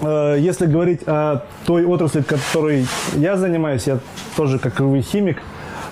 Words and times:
э, 0.00 0.36
если 0.40 0.66
говорить 0.66 1.02
о 1.06 1.42
той 1.66 1.84
отрасли, 1.84 2.22
которой 2.22 2.86
я 3.14 3.36
занимаюсь, 3.36 3.86
я 3.86 3.98
тоже 4.36 4.58
как 4.58 4.80
и 4.80 4.82
вы 4.82 5.00
химик, 5.02 5.38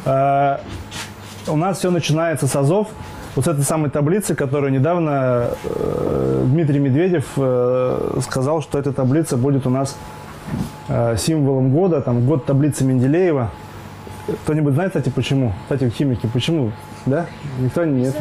э, 0.05 0.57
у 1.49 1.57
нас 1.57 1.79
все 1.79 1.91
начинается 1.91 2.47
с 2.47 2.55
АЗОВ, 2.57 2.89
вот 3.35 3.45
с 3.45 3.49
этой 3.49 3.65
самой 3.65 3.91
таблицы, 3.91 4.35
которую 4.35 4.73
недавно 4.73 5.51
э, 5.65 6.45
Дмитрий 6.47 6.79
Медведев 6.79 7.27
сказал, 8.23 8.63
что 8.63 8.79
эта 8.79 8.93
таблица 8.93 9.37
будет 9.37 9.67
у 9.67 9.71
нас 9.71 9.97
символом 11.17 11.71
года, 11.73 12.03
там 12.03 12.27
год 12.27 12.45
таблицы 12.45 12.85
Менделеева. 12.85 13.51
Кто-нибудь 14.45 14.75
знает, 14.75 14.91
кстати, 14.91 15.09
почему? 15.09 15.53
Кстати, 15.63 15.89
химики, 15.89 16.29
почему? 16.33 16.73
Да? 17.07 17.27
Никто 17.59 17.85
не... 17.85 18.03
Нет. 18.03 18.15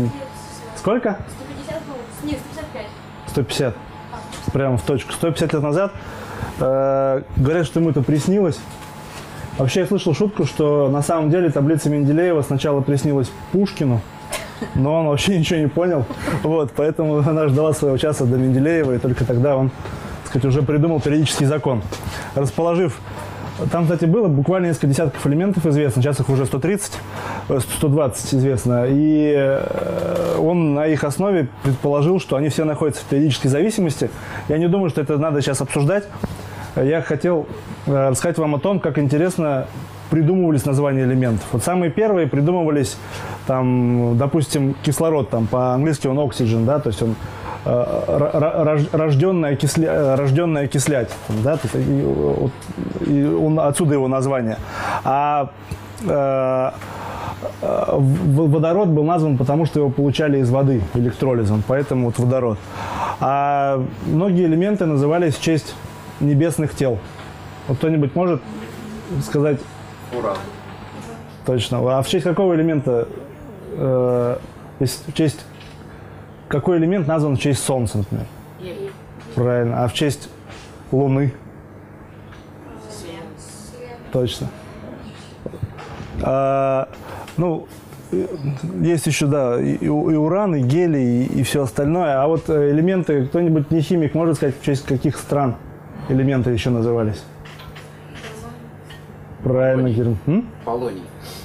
Сколько? 0.78 1.20
150 1.66 1.84
было? 1.88 1.98
Нет, 2.24 2.40
155. 2.54 2.86
150. 3.28 3.91
Прямо 4.54 4.78
в 4.78 4.82
точку. 4.84 5.14
150 5.14 5.54
лет 5.54 5.64
назад 5.64 5.94
э, 6.60 7.22
говорят, 7.38 7.66
что 7.66 7.80
ему 7.80 7.92
это 7.92 8.02
приснилось. 8.02 8.60
Вообще 9.58 9.82
я 9.82 9.86
слышал 9.86 10.14
шутку, 10.14 10.46
что 10.46 10.90
на 10.90 11.02
самом 11.02 11.30
деле 11.30 11.50
таблица 11.50 11.90
Менделеева 11.90 12.42
сначала 12.42 12.82
приснилась 12.82 13.32
Пушкину, 13.52 14.02
но 14.76 15.02
он 15.02 15.08
вообще 15.08 15.38
ничего 15.40 15.60
не 15.60 15.68
понял. 15.68 16.06
Вот, 16.44 16.72
поэтому 16.76 17.20
она 17.20 17.48
ждала 17.48 17.74
своего 17.74 17.98
часа 17.98 18.26
до 18.26 18.38
Менделеева, 18.38 18.96
и 18.96 18.98
только 18.98 19.26
тогда 19.26 19.56
он, 19.56 19.70
так 19.70 20.30
сказать, 20.30 20.46
уже 20.46 20.62
придумал 20.62 21.00
периодический 21.00 21.46
закон. 21.46 21.82
Расположив 22.36 23.00
там, 23.70 23.84
кстати, 23.84 24.06
было 24.06 24.28
буквально 24.28 24.68
несколько 24.68 24.88
десятков 24.88 25.26
элементов 25.28 25.66
известно, 25.66 26.02
сейчас 26.02 26.20
их 26.20 26.30
уже 26.30 26.46
130, 26.46 26.94
э, 27.50 27.60
120 27.60 28.34
известно. 28.36 28.86
И 28.88 29.34
э, 29.38 30.38
он 30.40 30.74
на 30.74 30.88
их 30.88 31.04
основе 31.04 31.48
предположил, 31.64 32.20
что 32.20 32.36
они 32.36 32.50
все 32.50 32.64
находятся 32.64 33.04
в 33.04 33.06
периодической 33.06 33.50
зависимости. 33.50 34.10
Я 34.48 34.58
не 34.58 34.68
думаю, 34.68 34.90
что 34.90 35.02
это 35.02 35.18
надо 35.18 35.42
сейчас 35.42 35.62
обсуждать. 35.62 36.06
Я 36.76 37.02
хотел 37.02 37.48
э, 37.86 38.10
рассказать 38.10 38.38
вам 38.38 38.56
о 38.56 38.60
том, 38.60 38.80
как 38.80 38.98
интересно 38.98 39.68
придумывались 40.10 40.66
названия 40.66 41.04
элементов. 41.04 41.48
Вот 41.52 41.64
самые 41.64 41.90
первые 41.90 42.28
придумывались, 42.28 42.98
там, 43.48 44.18
допустим, 44.18 44.76
кислород, 44.84 45.30
там, 45.30 45.48
по-английски 45.48 46.08
он 46.08 46.20
oxygen, 46.20 46.66
да, 46.66 46.80
то 46.80 46.90
есть 46.90 47.02
он 47.02 47.16
рожденный, 47.64 49.50
окисля, 49.50 50.16
рожденный 50.16 50.64
окислять, 50.64 51.10
да, 51.44 51.58
то 51.58 51.68
есть, 51.72 51.88
и, 51.88 52.02
вот, 52.04 52.52
и 53.08 53.24
он, 53.24 53.60
отсюда 53.60 53.94
его 53.94 54.08
название. 54.08 54.58
А 55.04 55.50
э, 56.04 56.72
водород 57.62 58.90
был 58.90 59.04
назван 59.04 59.38
потому, 59.38 59.66
что 59.66 59.80
его 59.80 59.90
получали 59.90 60.40
из 60.40 60.50
воды 60.50 60.82
электролизом, 60.96 61.64
поэтому 61.68 62.08
вот 62.08 62.18
водород. 62.18 62.58
А 63.20 63.84
многие 64.06 64.46
элементы 64.46 64.86
назывались 64.86 65.36
в 65.36 65.42
честь 65.42 65.76
небесных 66.20 66.74
тел. 66.74 66.98
Вот 67.68 67.78
кто-нибудь 67.78 68.16
может 68.16 68.42
сказать? 69.24 69.60
Уран. 70.18 70.38
Точно. 71.46 71.98
А 71.98 72.02
в 72.02 72.08
честь 72.08 72.24
какого 72.24 72.56
элемента? 72.56 73.08
Э, 73.74 74.38
в 74.80 75.14
честь 75.14 75.46
какой 76.52 76.78
элемент 76.78 77.08
назван 77.08 77.38
в 77.38 77.40
честь 77.40 77.64
Солнца, 77.64 78.00
например? 78.00 78.26
Правильно. 79.36 79.84
А 79.84 79.88
в 79.88 79.94
честь 79.94 80.30
Луны? 80.92 81.34
Свет. 82.90 83.90
Точно. 84.12 84.48
А, 86.22 86.90
ну, 87.38 87.68
есть 88.82 89.08
еще, 89.08 89.28
да, 89.28 89.60
и, 89.60 89.78
и 89.78 89.88
уран, 89.88 90.56
и 90.56 90.62
гелий, 90.62 91.24
и, 91.24 91.40
и 91.40 91.44
все 91.44 91.64
остальное. 91.64 92.22
А 92.22 92.28
вот 92.28 92.50
э, 92.50 92.72
элементы, 92.72 93.26
кто-нибудь 93.28 93.72
не 93.72 93.80
химик, 93.80 94.14
может 94.14 94.36
сказать, 94.36 94.56
в 94.60 94.64
честь 94.64 94.86
каких 94.86 95.18
стран 95.18 95.56
элементы 96.10 96.52
еще 96.52 96.70
назывались? 96.70 97.24
Правильно, 99.42 99.90
Герм. 99.90 100.18
Полоний. 100.66 101.04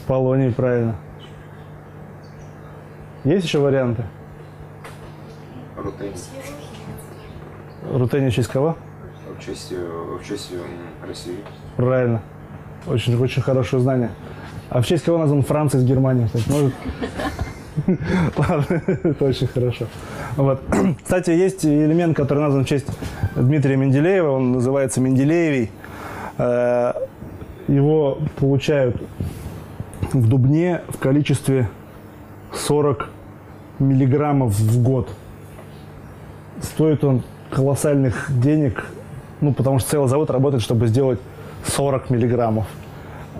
Полоний, 0.08 0.52
правильно. 0.52 0.96
Есть 3.24 3.46
еще 3.46 3.60
варианты? 3.60 4.04
Рутений. 5.86 6.12
Рутений 7.92 8.30
в 8.30 8.34
честь 8.34 8.48
кого? 8.48 8.76
В 9.38 9.44
честь, 9.44 9.72
э, 9.72 9.76
в 10.20 10.26
честь 10.26 10.50
м, 10.52 11.08
России. 11.08 11.36
Правильно. 11.76 12.22
Очень, 12.86 13.16
очень 13.22 13.42
хорошее 13.42 13.80
знание. 13.82 14.10
А 14.68 14.80
в 14.82 14.86
честь 14.86 15.04
кого 15.04 15.18
назван 15.18 15.42
Франция 15.42 15.80
из 15.80 15.84
Германии? 15.86 16.26
Кстати, 16.26 16.50
может? 16.50 16.74
Ладно, 18.36 18.82
это 18.86 19.24
очень 19.24 19.46
хорошо. 19.46 19.86
Вот. 20.36 20.60
Кстати, 21.02 21.30
есть 21.30 21.64
элемент, 21.64 22.16
который 22.16 22.40
назван 22.40 22.64
в 22.64 22.68
честь 22.68 22.86
Дмитрия 23.36 23.76
Менделеева. 23.76 24.30
Он 24.30 24.52
называется 24.52 25.00
Менделеевий. 25.00 25.70
Э, 26.38 26.92
Его 27.68 28.18
получают 28.40 29.00
в 30.12 30.28
Дубне 30.28 30.80
в 30.88 30.98
количестве 30.98 31.68
40 32.52 33.08
миллиграммов 33.78 34.52
в 34.54 34.82
год. 34.82 35.08
Стоит 36.62 37.04
он 37.04 37.22
колоссальных 37.50 38.30
денег, 38.40 38.86
ну, 39.40 39.52
потому 39.52 39.78
что 39.78 39.90
целый 39.90 40.08
завод 40.08 40.30
работает, 40.30 40.62
чтобы 40.62 40.86
сделать 40.86 41.20
40 41.64 42.10
миллиграммов. 42.10 42.66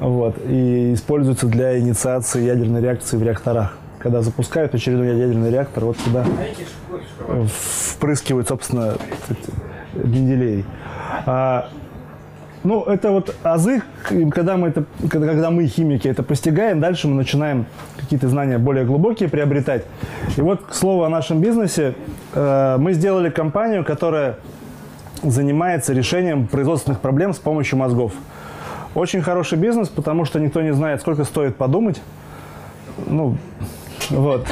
Вот. 0.01 0.37
И 0.47 0.93
используется 0.95 1.47
для 1.47 1.79
инициации 1.79 2.45
ядерной 2.45 2.81
реакции 2.83 3.17
в 3.17 3.23
реакторах. 3.23 3.77
Когда 3.99 4.23
запускают 4.23 4.75
очередной 4.75 5.19
ядерный 5.19 5.51
реактор, 5.51 5.87
вот 5.87 5.97
туда 5.97 6.25
впрыскивают, 7.49 8.49
собственно, 8.49 8.97
Менделей. 9.95 10.65
А, 11.25 11.69
ну, 12.67 12.83
это 12.83 13.13
вот 13.13 13.35
азы, 13.45 13.83
когда 14.31 14.57
мы, 14.57 14.69
это, 14.69 14.85
когда, 15.09 15.51
мы, 15.51 15.67
химики, 15.67 16.09
это 16.09 16.25
постигаем, 16.25 16.81
дальше 16.81 17.07
мы 17.07 17.15
начинаем 17.15 17.67
какие-то 17.97 18.29
знания 18.29 18.59
более 18.59 18.85
глубокие 18.85 19.29
приобретать. 19.29 19.85
И 20.37 20.41
вот, 20.41 20.65
к 20.65 20.75
слову 20.75 21.05
о 21.05 21.09
нашем 21.09 21.41
бизнесе, 21.41 21.95
э, 22.35 22.77
мы 22.79 22.93
сделали 22.93 23.31
компанию, 23.31 23.85
которая 23.85 24.39
занимается 25.23 25.93
решением 25.93 26.49
производственных 26.49 27.01
проблем 27.01 27.35
с 27.35 27.39
помощью 27.39 27.79
мозгов. 27.79 28.13
Очень 28.97 29.23
хороший 29.23 29.59
бизнес, 29.59 29.89
потому 29.89 30.25
что 30.25 30.41
никто 30.41 30.61
не 30.61 30.75
знает, 30.75 31.01
сколько 31.01 31.23
стоит 31.23 31.55
подумать. 31.55 32.03
Ну, 33.07 33.37
вот. 34.11 34.45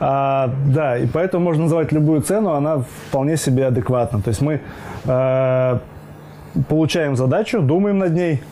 А, 0.00 0.50
да, 0.66 0.98
и 0.98 1.06
поэтому 1.06 1.44
можно 1.44 1.64
называть 1.64 1.92
любую 1.92 2.22
цену, 2.22 2.54
она 2.54 2.82
вполне 3.08 3.36
себе 3.36 3.66
адекватна. 3.66 4.20
То 4.20 4.30
есть 4.30 4.40
мы 4.40 4.60
э, 5.04 5.78
получаем 6.68 7.16
задачу, 7.16 7.60
думаем 7.60 7.98
над 7.98 8.12
ней, 8.12 8.42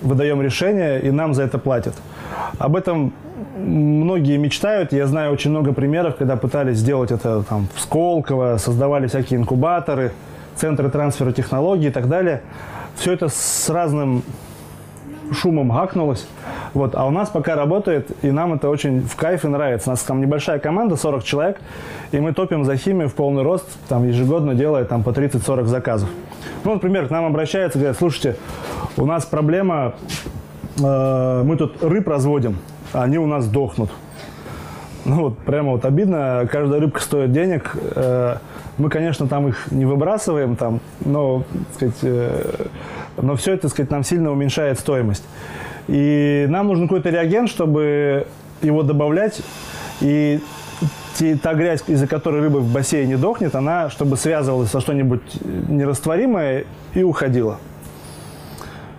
выдаем 0.00 0.42
решение, 0.42 1.00
и 1.00 1.10
нам 1.10 1.34
за 1.34 1.44
это 1.44 1.58
платят. 1.58 1.94
Об 2.58 2.76
этом 2.76 3.12
многие 3.56 4.36
мечтают. 4.36 4.92
Я 4.92 5.06
знаю 5.06 5.32
очень 5.32 5.50
много 5.50 5.72
примеров, 5.72 6.16
когда 6.16 6.36
пытались 6.36 6.78
сделать 6.78 7.10
это 7.10 7.42
там, 7.42 7.68
в 7.74 7.80
Сколково, 7.80 8.56
создавали 8.58 9.06
всякие 9.06 9.40
инкубаторы, 9.40 10.12
центры 10.56 10.90
трансфера 10.90 11.32
технологий 11.32 11.88
и 11.88 11.90
так 11.90 12.08
далее. 12.08 12.42
Все 12.96 13.12
это 13.12 13.28
с 13.28 13.70
разным 13.70 14.22
шумом 15.32 15.70
гакнулось. 15.70 16.26
Вот. 16.74 16.94
А 16.94 17.06
у 17.06 17.10
нас 17.10 17.28
пока 17.28 17.54
работает, 17.54 18.10
и 18.22 18.30
нам 18.30 18.54
это 18.54 18.68
очень 18.68 19.02
в 19.02 19.16
кайф 19.16 19.44
и 19.44 19.48
нравится. 19.48 19.90
У 19.90 19.92
нас 19.92 20.00
там 20.00 20.20
небольшая 20.20 20.58
команда, 20.58 20.96
40 20.96 21.24
человек, 21.24 21.60
и 22.12 22.20
мы 22.20 22.32
топим 22.32 22.64
за 22.64 22.76
химию 22.76 23.08
в 23.08 23.14
полный 23.14 23.42
рост, 23.42 23.66
там 23.88 24.06
ежегодно 24.06 24.54
делая 24.54 24.84
там 24.84 25.02
по 25.02 25.10
30-40 25.10 25.64
заказов. 25.64 26.08
Ну, 26.64 26.74
например, 26.74 27.08
к 27.08 27.10
нам 27.10 27.26
обращаются, 27.26 27.78
говорят, 27.78 27.98
слушайте, 27.98 28.36
у 28.96 29.04
нас 29.04 29.24
проблема, 29.26 29.94
э, 30.80 31.42
мы 31.44 31.56
тут 31.56 31.82
рыб 31.82 32.08
разводим, 32.08 32.56
а 32.92 33.02
они 33.02 33.18
у 33.18 33.26
нас 33.26 33.46
дохнут. 33.48 33.90
Ну 35.04 35.22
вот 35.22 35.38
прямо 35.38 35.72
вот 35.72 35.84
обидно, 35.84 36.48
каждая 36.50 36.80
рыбка 36.80 37.00
стоит 37.00 37.32
денег. 37.32 37.76
Э, 37.96 38.36
мы, 38.78 38.88
конечно, 38.88 39.26
там 39.26 39.48
их 39.48 39.70
не 39.70 39.84
выбрасываем, 39.84 40.56
там, 40.56 40.80
но, 41.04 41.42
так 41.52 41.74
сказать, 41.74 41.98
э, 42.02 42.66
но 43.20 43.36
все 43.36 43.54
это, 43.54 43.62
так 43.62 43.72
сказать, 43.72 43.90
нам 43.90 44.04
сильно 44.04 44.30
уменьшает 44.30 44.78
стоимость. 44.78 45.24
И 45.88 46.46
нам 46.48 46.68
нужен 46.68 46.88
какой-то 46.88 47.10
реагент, 47.10 47.48
чтобы 47.48 48.26
его 48.62 48.82
добавлять, 48.82 49.42
и 50.00 50.40
те, 51.14 51.36
та 51.36 51.54
грязь, 51.54 51.82
из-за 51.86 52.06
которой 52.06 52.40
рыба 52.40 52.58
в 52.58 52.72
бассейне 52.72 53.16
дохнет, 53.16 53.54
она, 53.54 53.90
чтобы 53.90 54.16
связывалась 54.16 54.70
со 54.70 54.80
что-нибудь 54.80 55.22
нерастворимое 55.68 56.64
и 56.94 57.02
уходила. 57.02 57.58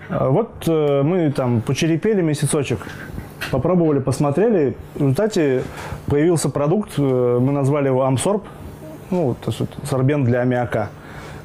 А 0.10 0.30
Вот 0.30 0.52
э, 0.68 1.02
мы 1.04 1.32
там 1.32 1.62
почерепели 1.62 2.22
месяцочек, 2.22 2.80
попробовали, 3.52 4.00
посмотрели. 4.00 4.76
В 4.96 5.00
результате 5.00 5.64
появился 6.08 6.50
продукт, 6.50 6.92
э, 6.98 7.40
мы 7.42 7.52
назвали 7.52 7.88
его 7.88 8.04
Амсорб, 8.04 8.44
ну, 9.10 9.36
то 9.44 9.52
есть 9.52 9.62
сорбент 9.90 10.26
для 10.26 10.42
аммиака, 10.42 10.90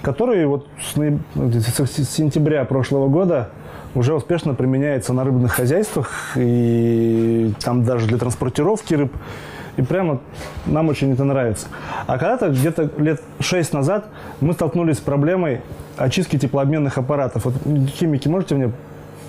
который 0.03 0.45
вот 0.47 0.67
с, 0.81 0.97
с 0.97 2.09
сентября 2.11 2.65
прошлого 2.65 3.09
года 3.09 3.51
уже 3.95 4.15
успешно 4.15 4.55
применяется 4.55 5.13
на 5.13 5.25
рыбных 5.25 5.53
хозяйствах 5.53 6.33
и 6.37 7.53
там 7.63 7.85
даже 7.85 8.07
для 8.07 8.19
транспортировки 8.19 8.95
рыб 8.95 9.13
И 9.77 9.83
прямо 9.83 10.21
нам 10.67 10.89
очень 10.89 11.13
это 11.13 11.25
нравится. 11.25 11.69
А 12.07 12.19
когда-то, 12.19 12.49
где-то 12.49 12.91
лет 12.99 13.23
6 13.41 13.73
назад, 13.73 14.07
мы 14.41 14.53
столкнулись 14.53 14.97
с 14.99 15.01
проблемой 15.01 15.61
очистки 15.97 16.39
теплообменных 16.39 16.99
аппаратов. 16.99 17.45
Вот, 17.45 17.55
химики, 17.89 18.29
можете 18.29 18.55
мне 18.57 18.73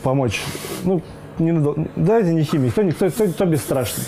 помочь? 0.03 0.41
Ну, 0.83 1.01
не 1.37 1.51
надо, 1.51 1.75
давайте 1.95 2.33
не 2.33 2.43
химик, 2.43 2.71
кто, 2.73 2.83
кто, 2.91 3.09
кто, 3.09 3.27
кто 3.27 3.45
бесстрашный. 3.45 4.03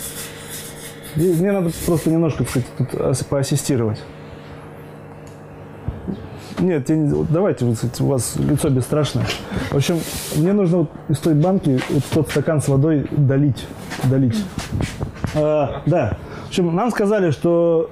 Мне 1.14 1.52
надо 1.52 1.70
просто 1.86 2.10
немножко, 2.10 2.44
сказать, 2.44 2.68
тут 2.78 3.00
ас- 3.00 3.24
поассистировать. 3.24 4.02
Нет, 6.62 6.88
я 6.90 6.96
не- 6.96 7.24
давайте, 7.28 7.64
у 7.64 8.06
вас 8.06 8.36
лицо 8.36 8.68
бесстрашное. 8.70 9.24
В 9.70 9.76
общем, 9.76 9.98
мне 10.36 10.52
нужно 10.52 10.78
вот 10.78 10.90
из 11.08 11.18
той 11.18 11.34
банки 11.34 11.80
вот 11.90 12.04
тот 12.14 12.30
стакан 12.30 12.62
с 12.62 12.68
водой 12.68 13.06
долить. 13.10 13.66
долить. 14.04 14.44
А, 15.34 15.82
да. 15.86 16.16
В 16.44 16.48
общем, 16.48 16.74
нам 16.74 16.90
сказали, 16.92 17.32
что 17.32 17.90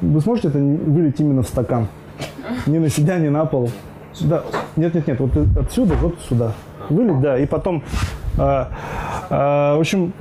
вы 0.00 0.20
сможете 0.22 0.48
это 0.48 0.58
вылить 0.58 1.20
именно 1.20 1.42
в 1.42 1.46
стакан. 1.46 1.88
Не 2.66 2.78
на 2.78 2.88
себя, 2.88 3.18
не 3.18 3.28
на 3.28 3.44
пол. 3.44 3.70
Сюда. 4.14 4.42
Нет, 4.76 4.94
нет, 4.94 5.06
нет, 5.06 5.20
вот 5.20 5.32
отсюда, 5.58 5.94
вот 6.00 6.14
сюда. 6.26 6.52
Вылить, 6.88 7.20
да, 7.20 7.38
и 7.38 7.44
потом, 7.44 7.82
а, 8.38 8.70
а, 9.28 9.76
в 9.76 9.80
общем, 9.80 10.14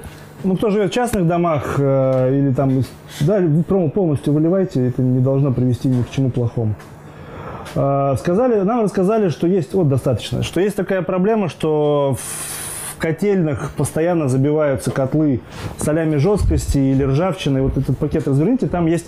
ну, 0.43 0.57
кто 0.57 0.71
живет 0.71 0.91
в 0.91 0.93
частных 0.93 1.25
домах 1.25 1.75
э, 1.77 2.37
или 2.37 2.51
там, 2.53 2.83
да, 3.21 3.41
прямо 3.65 3.89
полностью 3.89 4.33
выливайте, 4.33 4.87
это 4.87 5.01
не 5.01 5.19
должно 5.19 5.53
привести 5.53 5.87
ни 5.87 6.01
к 6.01 6.09
чему 6.09 6.29
плохому. 6.31 6.75
А, 7.75 8.15
Сказали, 8.17 8.61
нам 8.61 8.83
рассказали, 8.83 9.29
что 9.29 9.47
есть, 9.47 9.73
вот 9.73 9.87
достаточно, 9.89 10.43
что 10.43 10.59
есть 10.59 10.75
такая 10.75 11.01
проблема, 11.01 11.49
что 11.49 12.17
в 12.19 12.97
котельных 12.97 13.71
постоянно 13.71 14.29
забиваются 14.29 14.91
котлы 14.91 15.41
солями 15.77 16.15
жесткости 16.17 16.77
или 16.77 17.03
ржавчиной. 17.03 17.61
Вот 17.61 17.77
этот 17.77 17.97
пакет 17.97 18.27
разверните, 18.27 18.67
там 18.67 18.85
есть 18.85 19.07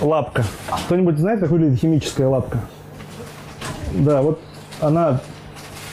лапка. 0.00 0.44
Кто-нибудь 0.86 1.18
знает, 1.18 1.40
как 1.40 1.50
выглядит 1.50 1.78
химическая 1.78 2.28
лапка? 2.28 2.60
Да, 3.92 4.22
вот 4.22 4.40
она 4.80 5.20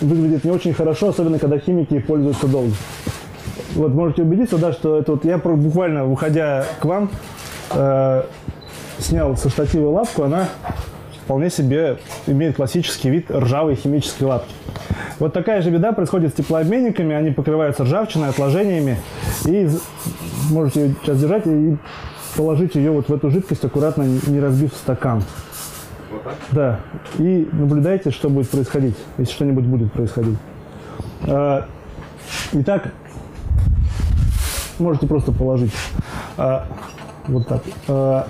выглядит 0.02 0.44
не 0.44 0.52
очень 0.52 0.74
хорошо, 0.74 1.10
особенно 1.10 1.40
когда 1.40 1.60
химики 1.60 2.00
пользуются 2.00 2.48
долго. 2.48 2.74
Вот 3.76 3.94
можете 3.94 4.24
убедиться, 4.24 4.58
да, 4.58 4.72
что 4.72 5.00
это 5.00 5.14
вот 5.14 5.26
я 5.26 5.38
буквально, 5.38 6.06
выходя 6.06 6.66
к 6.80 6.86
вам, 6.86 7.10
э, 7.72 8.24
снял 9.00 9.36
со 9.38 9.50
штатива 9.50 9.90
лапку, 9.90 10.24
она 10.24 10.50
вполне 11.24 11.50
себе 11.50 11.98
имеет 12.28 12.58
классический 12.58 13.10
вид 13.10 13.32
ржавой 13.32 13.76
химической 13.76 14.24
лапки. 14.24 14.54
Вот 15.20 15.34
такая 15.34 15.62
же 15.62 15.70
беда 15.70 15.94
происходит 15.94 16.32
с 16.32 16.34
теплообменниками, 16.34 17.16
они 17.16 17.32
покрываются 17.32 17.84
ржавчиной, 17.84 18.30
отложениями, 18.30 18.98
и 19.46 19.70
можете 20.50 20.82
ее 20.82 20.96
сейчас 21.02 21.20
держать 21.20 21.48
и 21.48 21.78
положить 22.36 22.76
ее 22.76 22.92
вот 22.92 23.08
в 23.08 23.14
эту 23.14 23.30
жидкость, 23.30 23.64
аккуратно 23.64 24.04
не 24.04 24.40
разбив 24.40 24.74
стакан. 24.74 25.24
Вот 26.12 26.24
так? 26.24 26.36
Да. 26.52 26.80
И 27.20 27.48
наблюдайте, 27.52 28.12
что 28.12 28.30
будет 28.30 28.50
происходить, 28.50 28.96
если 29.18 29.34
что-нибудь 29.34 29.66
будет 29.66 29.94
происходить. 29.94 30.38
А, 31.24 31.68
Итак, 32.54 32.92
можете 34.80 35.08
просто 35.08 35.32
положить. 35.32 35.74
А, 36.38 36.68
Вот 37.28 37.48
так. 37.48 37.62
А, 37.88 38.28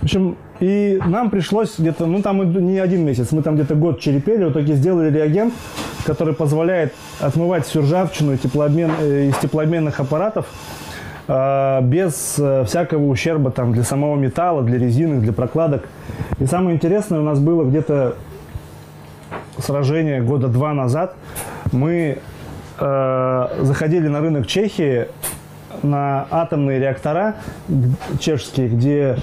В 0.00 0.04
общем, 0.04 0.36
и 0.62 1.00
нам 1.04 1.30
пришлось 1.30 1.76
где-то, 1.76 2.06
ну 2.06 2.22
там 2.22 2.64
не 2.64 2.78
один 2.78 3.04
месяц, 3.04 3.32
мы 3.32 3.42
там 3.42 3.56
где-то 3.56 3.74
год 3.74 3.98
черепели, 3.98 4.44
в 4.44 4.52
итоге 4.52 4.74
сделали 4.74 5.12
реагент, 5.12 5.52
который 6.06 6.34
позволяет 6.34 6.94
отмывать 7.18 7.66
всю 7.66 7.80
ржавчину 7.80 8.36
теплообмен, 8.36 8.92
э, 9.00 9.26
из 9.30 9.36
теплообменных 9.38 9.98
аппаратов 9.98 10.46
а, 11.26 11.80
без 11.80 12.36
э, 12.38 12.64
всякого 12.64 13.08
ущерба 13.08 13.50
там, 13.50 13.72
для 13.72 13.82
самого 13.82 14.14
металла, 14.14 14.62
для 14.62 14.78
резины, 14.78 15.20
для 15.20 15.32
прокладок. 15.32 15.88
И 16.38 16.46
самое 16.46 16.76
интересное 16.76 17.18
у 17.18 17.24
нас 17.24 17.40
было 17.40 17.64
где-то 17.64 18.14
сражение 19.58 20.22
года 20.22 20.46
два 20.46 20.74
назад. 20.74 21.16
Мы 21.72 22.18
э, 22.78 23.48
заходили 23.62 24.06
на 24.06 24.20
рынок 24.20 24.46
Чехии 24.46 25.08
на 25.82 26.26
атомные 26.30 26.78
реактора 26.78 27.36
чешские, 28.20 28.68
где 28.68 29.16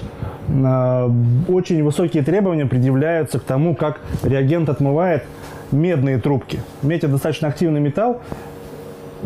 э, 0.48 1.10
очень 1.48 1.82
высокие 1.82 2.22
требования 2.22 2.66
предъявляются 2.66 3.38
к 3.38 3.44
тому, 3.44 3.74
как 3.74 4.00
реагент 4.22 4.68
отмывает 4.68 5.24
медные 5.72 6.18
трубки. 6.18 6.60
Медь– 6.82 6.98
это 7.04 7.12
достаточно 7.12 7.48
активный 7.48 7.80
металл. 7.80 8.20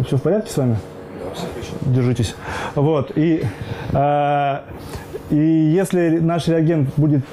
Все 0.06 0.16
в 0.16 0.22
порядке 0.22 0.50
с 0.50 0.56
вами? 0.56 0.76
держитесь. 1.82 2.34
Вот. 2.74 3.12
И, 3.16 3.44
э, 3.92 4.58
и 5.30 5.36
если 5.36 6.18
наш 6.18 6.48
реагент 6.48 6.90
будет 6.96 7.24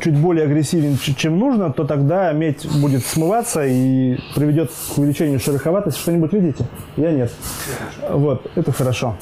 чуть 0.00 0.16
более 0.16 0.46
агрессивен, 0.46 0.96
чем 0.96 1.38
нужно, 1.38 1.70
то 1.72 1.84
тогда 1.84 2.32
медь 2.32 2.66
будет 2.80 3.04
смываться 3.04 3.64
и 3.66 4.18
приведет 4.34 4.70
к 4.70 4.98
увеличению 4.98 5.38
шероховатости. 5.40 5.98
Что-нибудь 6.00 6.32
видите? 6.32 6.64
Я 6.96 7.12
нет. 7.12 7.32
Вот, 8.10 8.50
это 8.54 8.72
хорошо. 8.72 9.16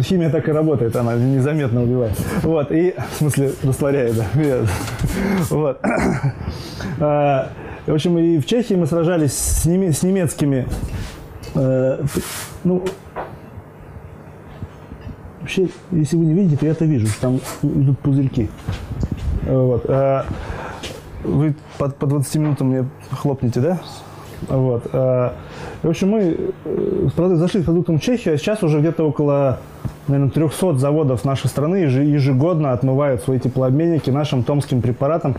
Химия 0.00 0.30
так 0.30 0.48
и 0.48 0.52
работает, 0.52 0.94
она 0.96 1.14
незаметно 1.14 1.82
убивает. 1.82 2.16
Вот, 2.42 2.70
и, 2.70 2.94
в 3.12 3.18
смысле, 3.18 3.52
растворяет, 3.62 4.16
да. 4.16 4.26
Вот. 5.50 5.80
А, 7.00 7.48
В 7.86 7.94
общем, 7.94 8.18
и 8.18 8.38
в 8.38 8.46
Чехии 8.46 8.74
мы 8.74 8.86
сражались 8.86 9.32
с, 9.32 9.66
неме- 9.66 9.92
с 9.92 10.02
немецкими 10.02 10.66
э, 11.54 12.02
ну, 12.64 12.84
Вообще, 15.40 15.68
если 15.90 16.16
вы 16.16 16.26
не 16.26 16.34
видите, 16.34 16.56
то 16.58 16.66
я 16.66 16.72
это 16.72 16.84
вижу, 16.84 17.06
что 17.08 17.20
там 17.22 17.40
идут 17.62 17.98
пузырьки. 18.00 18.48
Вот. 19.46 19.84
а 19.88 20.24
Вы 21.24 21.54
по, 21.78 21.88
по 21.88 22.06
20 22.06 22.34
минутам 22.36 22.68
мне 22.68 22.88
хлопнете, 23.10 23.60
да? 23.60 23.80
Вот. 24.48 24.84
а, 24.92 25.34
В 25.82 25.88
общем, 25.88 26.10
мы 26.10 26.36
э, 26.64 27.08
с 27.08 27.12
продук- 27.12 27.36
зашли 27.36 27.60
с 27.60 27.64
продуктом 27.64 27.98
в 27.98 28.02
Чехию, 28.02 28.34
а 28.34 28.38
сейчас 28.38 28.62
уже 28.62 28.80
где-то 28.80 29.06
около, 29.06 29.58
наверное, 30.08 30.30
300 30.30 30.78
заводов 30.78 31.24
нашей 31.24 31.48
страны 31.48 31.76
еже- 31.84 32.04
ежегодно 32.04 32.72
отмывают 32.72 33.22
свои 33.22 33.38
теплообменники 33.38 34.10
нашим 34.10 34.42
томским 34.42 34.80
препаратом. 34.82 35.36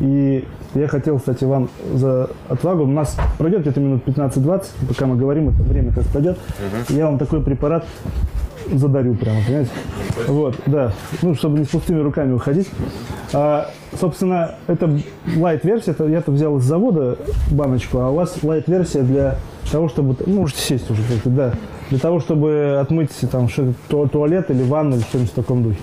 И 0.00 0.46
я 0.74 0.86
хотел, 0.86 1.18
кстати, 1.18 1.44
вам 1.44 1.68
за 1.92 2.30
отвагу. 2.48 2.84
У 2.84 2.86
нас 2.86 3.16
пройдет 3.36 3.62
где-то 3.62 3.80
минут 3.80 4.04
15-20, 4.06 4.64
пока 4.88 5.06
мы 5.06 5.16
говорим, 5.16 5.48
это 5.48 5.62
время 5.62 5.92
как 5.92 6.04
пройдет. 6.04 6.38
Я 6.90 7.06
вам 7.06 7.18
такой 7.18 7.42
препарат 7.42 7.84
задарю 8.72 9.14
прямо, 9.14 9.40
понимаете? 9.44 9.70
Вот, 10.26 10.56
да. 10.66 10.92
Ну, 11.22 11.34
чтобы 11.34 11.58
не 11.58 11.64
с 11.64 11.68
пустыми 11.68 12.00
руками 12.00 12.32
уходить. 12.32 12.68
А, 13.32 13.70
собственно, 13.98 14.56
это 14.66 14.98
лайт-версия. 15.36 15.92
Это 15.92 16.06
я-то 16.06 16.30
взял 16.32 16.56
из 16.58 16.64
завода 16.64 17.18
баночку, 17.50 17.98
а 17.98 18.10
у 18.10 18.14
вас 18.14 18.42
лайт-версия 18.42 19.02
для 19.02 19.36
того, 19.70 19.88
чтобы... 19.88 20.16
Ну, 20.26 20.40
можете 20.40 20.60
сесть 20.60 20.90
уже, 20.90 21.02
как-то, 21.02 21.30
да. 21.30 21.52
Для 21.90 21.98
того, 21.98 22.20
чтобы 22.20 22.78
отмыть 22.80 23.10
там 23.30 23.48
что 23.48 23.72
ту- 23.88 24.08
туалет 24.08 24.50
или 24.50 24.62
ванну 24.62 24.96
или 24.96 25.02
что-нибудь 25.02 25.32
в 25.32 25.34
таком 25.34 25.62
духе. 25.62 25.78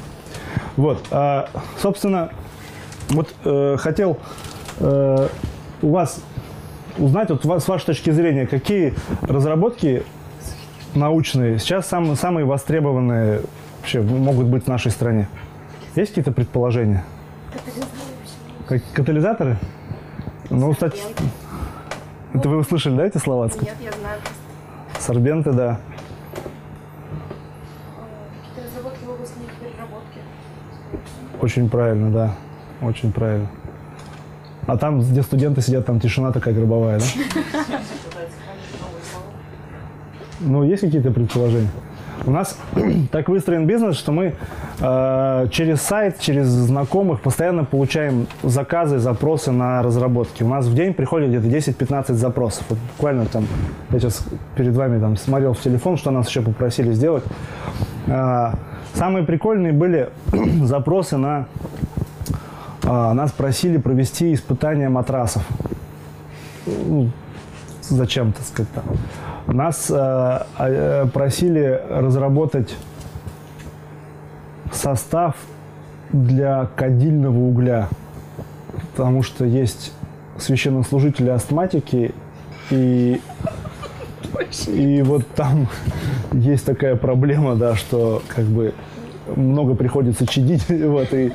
Вот. 0.77 0.99
А, 1.11 1.49
собственно, 1.81 2.29
вот 3.09 3.33
э, 3.43 3.77
хотел 3.77 4.17
э, 4.79 5.27
у 5.81 5.89
вас 5.89 6.21
узнать, 6.97 7.29
вот 7.29 7.45
с 7.61 7.67
вашей 7.67 7.85
точки 7.85 8.09
зрения, 8.09 8.47
какие 8.47 8.93
разработки 9.21 10.03
научные 10.95 11.59
сейчас 11.59 11.87
самые, 11.87 12.15
самые 12.15 12.45
востребованные 12.45 13.41
вообще 13.79 14.01
могут 14.01 14.47
быть 14.47 14.65
в 14.65 14.67
нашей 14.67 14.91
стране? 14.91 15.27
Есть 15.95 16.11
какие-то 16.11 16.31
предположения? 16.31 17.03
Как- 18.67 18.81
Катализаторы? 18.93 19.57
Ну, 20.49 20.73
кстати, 20.73 20.99
это 22.33 22.49
вы 22.49 22.57
услышали, 22.57 22.97
да, 22.97 23.05
эти 23.05 23.17
слова? 23.17 23.45
Нет, 23.61 23.75
я 23.81 23.91
знаю. 23.91 24.19
Сорбенты, 24.99 25.51
да. 25.51 25.79
Какие-то 28.51 28.69
разработки 28.69 29.05
в 29.05 29.09
области 29.11 29.33
переработки. 29.59 30.19
Очень 31.41 31.69
правильно, 31.69 32.11
да. 32.11 32.35
Очень 32.81 33.11
правильно. 33.11 33.47
А 34.67 34.77
там, 34.77 34.99
где 34.99 35.21
студенты 35.21 35.61
сидят, 35.61 35.85
там 35.85 35.99
тишина 35.99 36.31
такая 36.31 36.53
гробовая, 36.53 36.99
да? 36.99 37.05
Ну, 40.39 40.63
есть 40.63 40.81
какие-то 40.81 41.11
предположения? 41.11 41.69
У 42.25 42.31
нас 42.31 42.57
так 43.11 43.29
выстроен 43.29 43.67
бизнес, 43.67 43.97
что 43.97 44.11
мы 44.11 44.33
э, 44.79 45.47
через 45.51 45.81
сайт, 45.81 46.19
через 46.19 46.47
знакомых 46.47 47.21
постоянно 47.21 47.65
получаем 47.65 48.27
заказы, 48.41 48.99
запросы 48.99 49.51
на 49.51 49.81
разработки. 49.83 50.43
У 50.43 50.47
нас 50.47 50.65
в 50.65 50.73
день 50.73 50.93
приходит 50.93 51.29
где-то 51.29 51.47
10-15 51.47 52.13
запросов. 52.13 52.65
Вот 52.69 52.79
буквально 52.95 53.25
там, 53.25 53.45
я 53.91 53.99
сейчас 53.99 54.25
перед 54.55 54.75
вами 54.75 54.99
там 54.99 55.17
смотрел 55.17 55.53
в 55.53 55.59
телефон, 55.59 55.97
что 55.97 56.11
нас 56.11 56.27
еще 56.27 56.41
попросили 56.41 56.93
сделать. 56.93 57.23
Э, 58.07 58.53
самые 58.93 59.25
прикольные 59.25 59.73
были 59.73 60.09
запросы 60.63 61.17
на... 61.17 61.47
э, 62.83 62.87
нас 62.87 63.31
просили 63.31 63.77
провести 63.77 64.33
испытания 64.33 64.89
матрасов. 64.89 65.43
Ну, 66.65 67.11
зачем, 67.81 68.31
так 68.31 68.45
сказать, 68.45 68.71
там. 68.73 68.85
Нас 69.47 69.91
э, 69.91 70.39
э, 70.59 71.05
просили 71.13 71.81
разработать 71.89 72.75
состав 74.71 75.35
для 76.11 76.67
кадильного 76.75 77.37
угля. 77.37 77.89
Потому 78.91 79.23
что 79.23 79.45
есть 79.45 79.93
священнослужители 80.37 81.29
астматики, 81.29 82.13
и, 82.69 83.21
и 84.67 85.01
вот 85.03 85.27
там 85.35 85.67
есть 86.31 86.65
такая 86.65 86.95
проблема, 86.95 87.55
да, 87.55 87.75
что 87.75 88.21
как 88.27 88.45
бы 88.45 88.73
много 89.35 89.75
приходится 89.75 90.25
чадить, 90.25 90.65
вот, 90.69 91.13
и, 91.13 91.31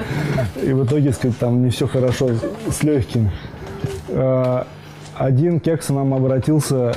и 0.63 0.73
в 0.73 0.85
итоге, 0.85 1.13
сказать, 1.13 1.39
там 1.39 1.63
не 1.63 1.71
все 1.71 1.87
хорошо 1.87 2.31
с 2.71 2.83
легкими. 2.83 3.31
Э, 4.09 4.65
один 5.15 5.61
кекс 5.61 5.91
нам 5.91 6.15
обратился, 6.15 6.95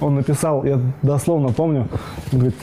он 0.00 0.14
написал, 0.16 0.64
я 0.64 0.80
дословно 1.02 1.52
помню, 1.52 1.88
говорит, 2.32 2.54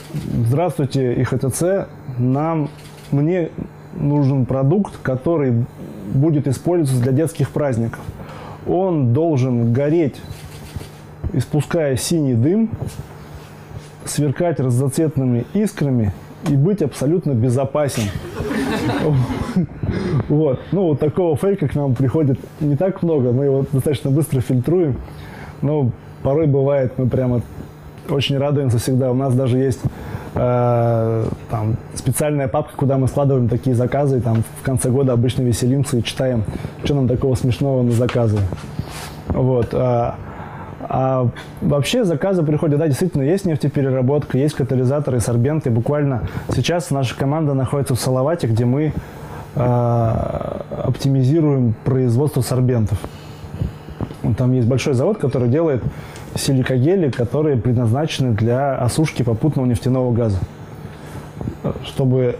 здравствуйте, 0.46 1.20
ИХТЦ, 1.22 1.88
нам, 2.18 2.68
мне 3.10 3.50
нужен 3.94 4.46
продукт, 4.46 4.94
который 5.02 5.64
будет 6.12 6.46
использоваться 6.46 7.02
для 7.02 7.12
детских 7.12 7.50
праздников. 7.50 8.00
Он 8.66 9.12
должен 9.12 9.72
гореть, 9.72 10.16
испуская 11.32 11.96
синий 11.96 12.34
дым, 12.34 12.70
сверкать 14.04 14.60
разноцветными 14.60 15.46
искрами 15.54 16.12
и 16.48 16.56
быть 16.56 16.82
абсолютно 16.82 17.32
безопасен. 17.32 18.04
Вот. 20.28 20.60
Ну, 20.72 20.82
вот 20.88 21.00
такого 21.00 21.36
фейка 21.36 21.68
к 21.68 21.74
нам 21.74 21.94
приходит 21.94 22.38
не 22.60 22.76
так 22.76 23.02
много. 23.02 23.32
Мы 23.32 23.46
его 23.46 23.64
достаточно 23.72 24.10
быстро 24.10 24.40
фильтруем. 24.40 24.96
Но 25.62 25.90
порой 26.22 26.46
бывает, 26.46 26.92
мы 26.98 27.08
прямо 27.08 27.42
очень 28.08 28.38
радуемся 28.38 28.78
всегда. 28.78 29.10
У 29.10 29.14
нас 29.14 29.34
даже 29.34 29.58
есть 29.58 29.80
э, 30.34 31.24
там, 31.50 31.76
специальная 31.94 32.48
папка, 32.48 32.72
куда 32.76 32.96
мы 32.98 33.08
складываем 33.08 33.48
такие 33.48 33.76
заказы. 33.76 34.18
И 34.18 34.20
там 34.20 34.42
в 34.60 34.62
конце 34.62 34.90
года 34.90 35.12
обычно 35.12 35.42
веселимся 35.42 35.98
и 35.98 36.02
читаем, 36.02 36.44
что 36.84 36.94
нам 36.94 37.08
такого 37.08 37.34
смешного 37.34 37.82
на 37.82 37.92
заказы. 37.92 38.38
Вот. 39.28 39.68
А, 39.72 40.16
а 40.80 41.28
вообще 41.60 42.04
заказы 42.04 42.42
приходят, 42.42 42.78
да, 42.78 42.86
действительно, 42.86 43.22
есть 43.22 43.44
нефтепереработка, 43.44 44.38
есть 44.38 44.54
катализаторы, 44.54 45.20
сорбенты. 45.20 45.70
Буквально 45.70 46.28
сейчас 46.54 46.90
наша 46.90 47.14
команда 47.16 47.54
находится 47.54 47.94
в 47.94 48.00
Салавате, 48.00 48.46
где 48.46 48.64
мы 48.64 48.92
э, 49.54 50.60
оптимизируем 50.84 51.74
производство 51.84 52.40
сорбентов. 52.40 52.98
Там 54.34 54.52
есть 54.52 54.66
большой 54.66 54.94
завод, 54.94 55.18
который 55.18 55.48
делает 55.48 55.82
силикогели, 56.34 57.10
которые 57.10 57.56
предназначены 57.56 58.32
для 58.34 58.76
осушки 58.76 59.22
попутного 59.22 59.66
нефтяного 59.66 60.12
газа. 60.12 60.38
Чтобы 61.84 62.36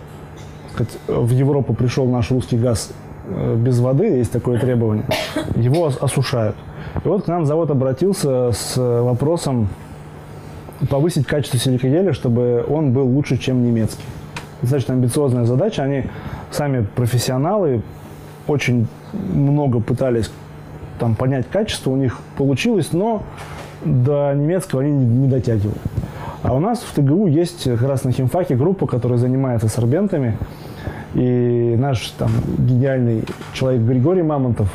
сказать, 0.72 0.98
в 1.06 1.30
Европу 1.30 1.74
пришел 1.74 2.06
наш 2.06 2.30
русский 2.30 2.56
газ 2.56 2.92
э, 3.26 3.56
без 3.56 3.80
воды, 3.80 4.04
есть 4.04 4.32
такое 4.32 4.58
требование, 4.58 5.04
его 5.56 5.86
осушают. 5.86 6.56
И 7.04 7.08
вот 7.08 7.24
к 7.24 7.26
нам 7.26 7.46
завод 7.46 7.70
обратился 7.70 8.52
с 8.52 8.76
вопросом 8.76 9.68
повысить 10.88 11.26
качество 11.26 11.58
силикогеля, 11.58 12.12
чтобы 12.12 12.64
он 12.68 12.92
был 12.92 13.06
лучше, 13.06 13.36
чем 13.36 13.64
немецкий. 13.64 14.04
Достаточно 14.62 14.94
амбициозная 14.94 15.44
задача. 15.44 15.82
Они 15.82 16.04
сами 16.50 16.86
профессионалы, 16.94 17.82
очень 18.46 18.86
много 19.12 19.80
пытались 19.80 20.30
там 20.98 21.14
понять 21.14 21.46
качество, 21.50 21.90
у 21.90 21.96
них 21.96 22.18
получилось, 22.36 22.92
но 22.92 23.22
до 23.84 24.32
немецкого 24.34 24.82
они 24.82 24.92
не 24.92 25.28
дотягивают. 25.28 25.78
А 26.42 26.54
у 26.54 26.60
нас 26.60 26.80
в 26.80 26.94
ТГУ 26.94 27.26
есть 27.26 27.64
как 27.64 27.82
раз 27.82 28.04
на 28.04 28.12
химфаке 28.12 28.54
группа, 28.54 28.86
которая 28.86 29.18
занимается 29.18 29.68
сорбентами. 29.68 30.38
И 31.14 31.74
наш 31.78 32.08
там 32.10 32.30
гениальный 32.58 33.24
человек 33.54 33.82
Григорий 33.82 34.22
Мамонтов 34.22 34.68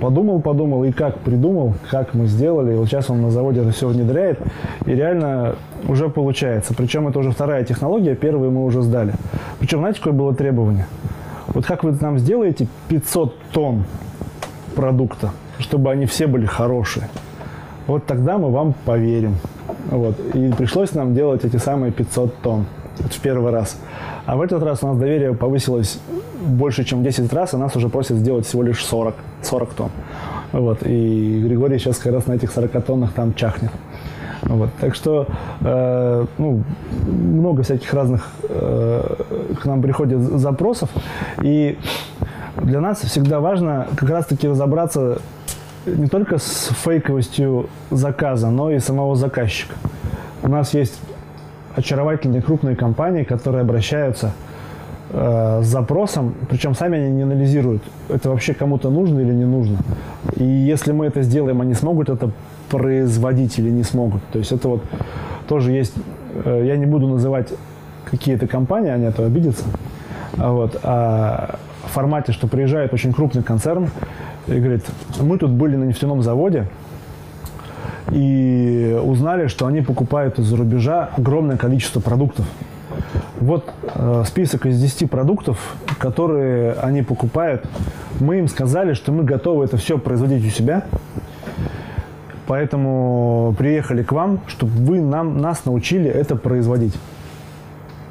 подумал, 0.00 0.40
подумал 0.40 0.84
и 0.84 0.92
как 0.92 1.18
придумал, 1.20 1.74
как 1.90 2.14
мы 2.14 2.26
сделали. 2.26 2.74
И 2.74 2.76
вот 2.76 2.88
сейчас 2.88 3.08
он 3.08 3.22
на 3.22 3.30
заводе 3.30 3.60
это 3.60 3.70
все 3.70 3.88
внедряет. 3.88 4.38
И 4.84 4.90
реально 4.90 5.54
уже 5.88 6.08
получается. 6.08 6.74
Причем 6.74 7.08
это 7.08 7.18
уже 7.18 7.30
вторая 7.30 7.64
технология, 7.64 8.14
первую 8.14 8.50
мы 8.50 8.64
уже 8.64 8.82
сдали. 8.82 9.14
Причем, 9.60 9.78
знаете, 9.78 9.98
какое 9.98 10.12
было 10.12 10.34
требование? 10.34 10.86
Вот 11.48 11.64
как 11.64 11.84
вы 11.84 11.96
нам 12.00 12.18
сделаете 12.18 12.66
500 12.88 13.38
тонн 13.52 13.84
продукта, 14.72 15.30
чтобы 15.58 15.90
они 15.90 16.06
все 16.06 16.26
были 16.26 16.46
хорошие. 16.46 17.08
Вот 17.86 18.06
тогда 18.06 18.38
мы 18.38 18.50
вам 18.50 18.74
поверим. 18.84 19.36
Вот. 19.90 20.18
И 20.34 20.52
пришлось 20.52 20.92
нам 20.94 21.14
делать 21.14 21.44
эти 21.44 21.56
самые 21.56 21.92
500 21.92 22.38
тонн. 22.42 22.66
Это 22.98 23.08
в 23.08 23.20
первый 23.20 23.52
раз. 23.52 23.76
А 24.26 24.36
в 24.36 24.40
этот 24.40 24.62
раз 24.62 24.82
у 24.82 24.88
нас 24.88 24.96
доверие 24.96 25.34
повысилось 25.34 25.98
больше, 26.40 26.84
чем 26.84 27.02
10 27.02 27.32
раз, 27.32 27.54
и 27.54 27.56
нас 27.56 27.74
уже 27.76 27.88
просят 27.88 28.18
сделать 28.18 28.46
всего 28.46 28.62
лишь 28.62 28.84
40, 28.84 29.14
40 29.42 29.70
тонн. 29.74 29.90
Вот. 30.52 30.78
И 30.84 31.42
Григорий 31.44 31.78
сейчас 31.78 31.98
как 31.98 32.12
раз 32.12 32.26
на 32.26 32.34
этих 32.34 32.52
40 32.52 32.84
тоннах 32.84 33.12
там 33.12 33.34
чахнет. 33.34 33.70
Вот. 34.42 34.70
Так 34.80 34.94
что 34.94 35.26
э, 35.60 36.26
ну, 36.38 36.62
много 37.06 37.62
всяких 37.62 37.92
разных 37.94 38.28
э, 38.48 39.14
к 39.60 39.64
нам 39.64 39.82
приходит 39.82 40.18
запросов. 40.18 40.90
И 41.42 41.78
для 42.56 42.80
нас 42.80 43.00
всегда 43.00 43.40
важно 43.40 43.88
как 43.96 44.10
раз-таки 44.10 44.48
разобраться 44.48 45.18
не 45.86 46.06
только 46.06 46.38
с 46.38 46.70
фейковостью 46.84 47.68
заказа, 47.90 48.50
но 48.50 48.70
и 48.70 48.78
самого 48.78 49.16
заказчика. 49.16 49.74
У 50.42 50.48
нас 50.48 50.74
есть 50.74 50.98
очаровательные 51.74 52.42
крупные 52.42 52.76
компании, 52.76 53.24
которые 53.24 53.62
обращаются 53.62 54.32
э, 55.10 55.60
с 55.62 55.66
запросом, 55.66 56.34
причем 56.48 56.74
сами 56.74 56.98
они 56.98 57.10
не 57.10 57.22
анализируют, 57.22 57.82
это 58.08 58.30
вообще 58.30 58.54
кому-то 58.54 58.90
нужно 58.90 59.20
или 59.20 59.32
не 59.32 59.46
нужно. 59.46 59.78
И 60.36 60.44
если 60.44 60.92
мы 60.92 61.06
это 61.06 61.22
сделаем, 61.22 61.60
они 61.60 61.74
смогут 61.74 62.10
это 62.10 62.30
производить 62.68 63.58
или 63.58 63.70
не 63.70 63.82
смогут. 63.82 64.22
То 64.32 64.38
есть 64.38 64.52
это 64.52 64.68
вот 64.68 64.82
тоже 65.48 65.72
есть, 65.72 65.94
э, 66.44 66.64
я 66.66 66.76
не 66.76 66.86
буду 66.86 67.08
называть 67.08 67.48
какие-то 68.04 68.46
компании, 68.46 68.90
они 68.90 69.06
это 69.06 69.24
обидятся. 69.24 69.64
А 70.36 70.52
вот, 70.52 70.78
а 70.82 71.58
формате, 71.90 72.32
что 72.32 72.46
приезжает 72.46 72.92
очень 72.92 73.12
крупный 73.12 73.42
концерн 73.42 73.90
и 74.46 74.58
говорит, 74.58 74.84
мы 75.20 75.38
тут 75.38 75.50
были 75.50 75.76
на 75.76 75.84
нефтяном 75.84 76.22
заводе, 76.22 76.68
и 78.10 78.98
узнали, 79.02 79.46
что 79.46 79.66
они 79.66 79.80
покупают 79.80 80.38
из-за 80.38 80.56
рубежа 80.56 81.10
огромное 81.16 81.56
количество 81.56 82.00
продуктов. 82.00 82.46
Вот 83.40 83.72
э, 83.94 84.24
список 84.26 84.66
из 84.66 84.80
10 84.80 85.10
продуктов, 85.10 85.76
которые 85.98 86.74
они 86.74 87.02
покупают. 87.02 87.64
Мы 88.20 88.38
им 88.38 88.48
сказали, 88.48 88.92
что 88.92 89.12
мы 89.12 89.24
готовы 89.24 89.64
это 89.64 89.76
все 89.76 89.98
производить 89.98 90.46
у 90.46 90.50
себя. 90.50 90.84
Поэтому 92.46 93.54
приехали 93.56 94.02
к 94.02 94.12
вам, 94.12 94.40
чтобы 94.46 94.72
вы 94.72 95.00
нам, 95.00 95.38
нас 95.38 95.64
научили 95.64 96.10
это 96.10 96.36
производить. 96.36 96.94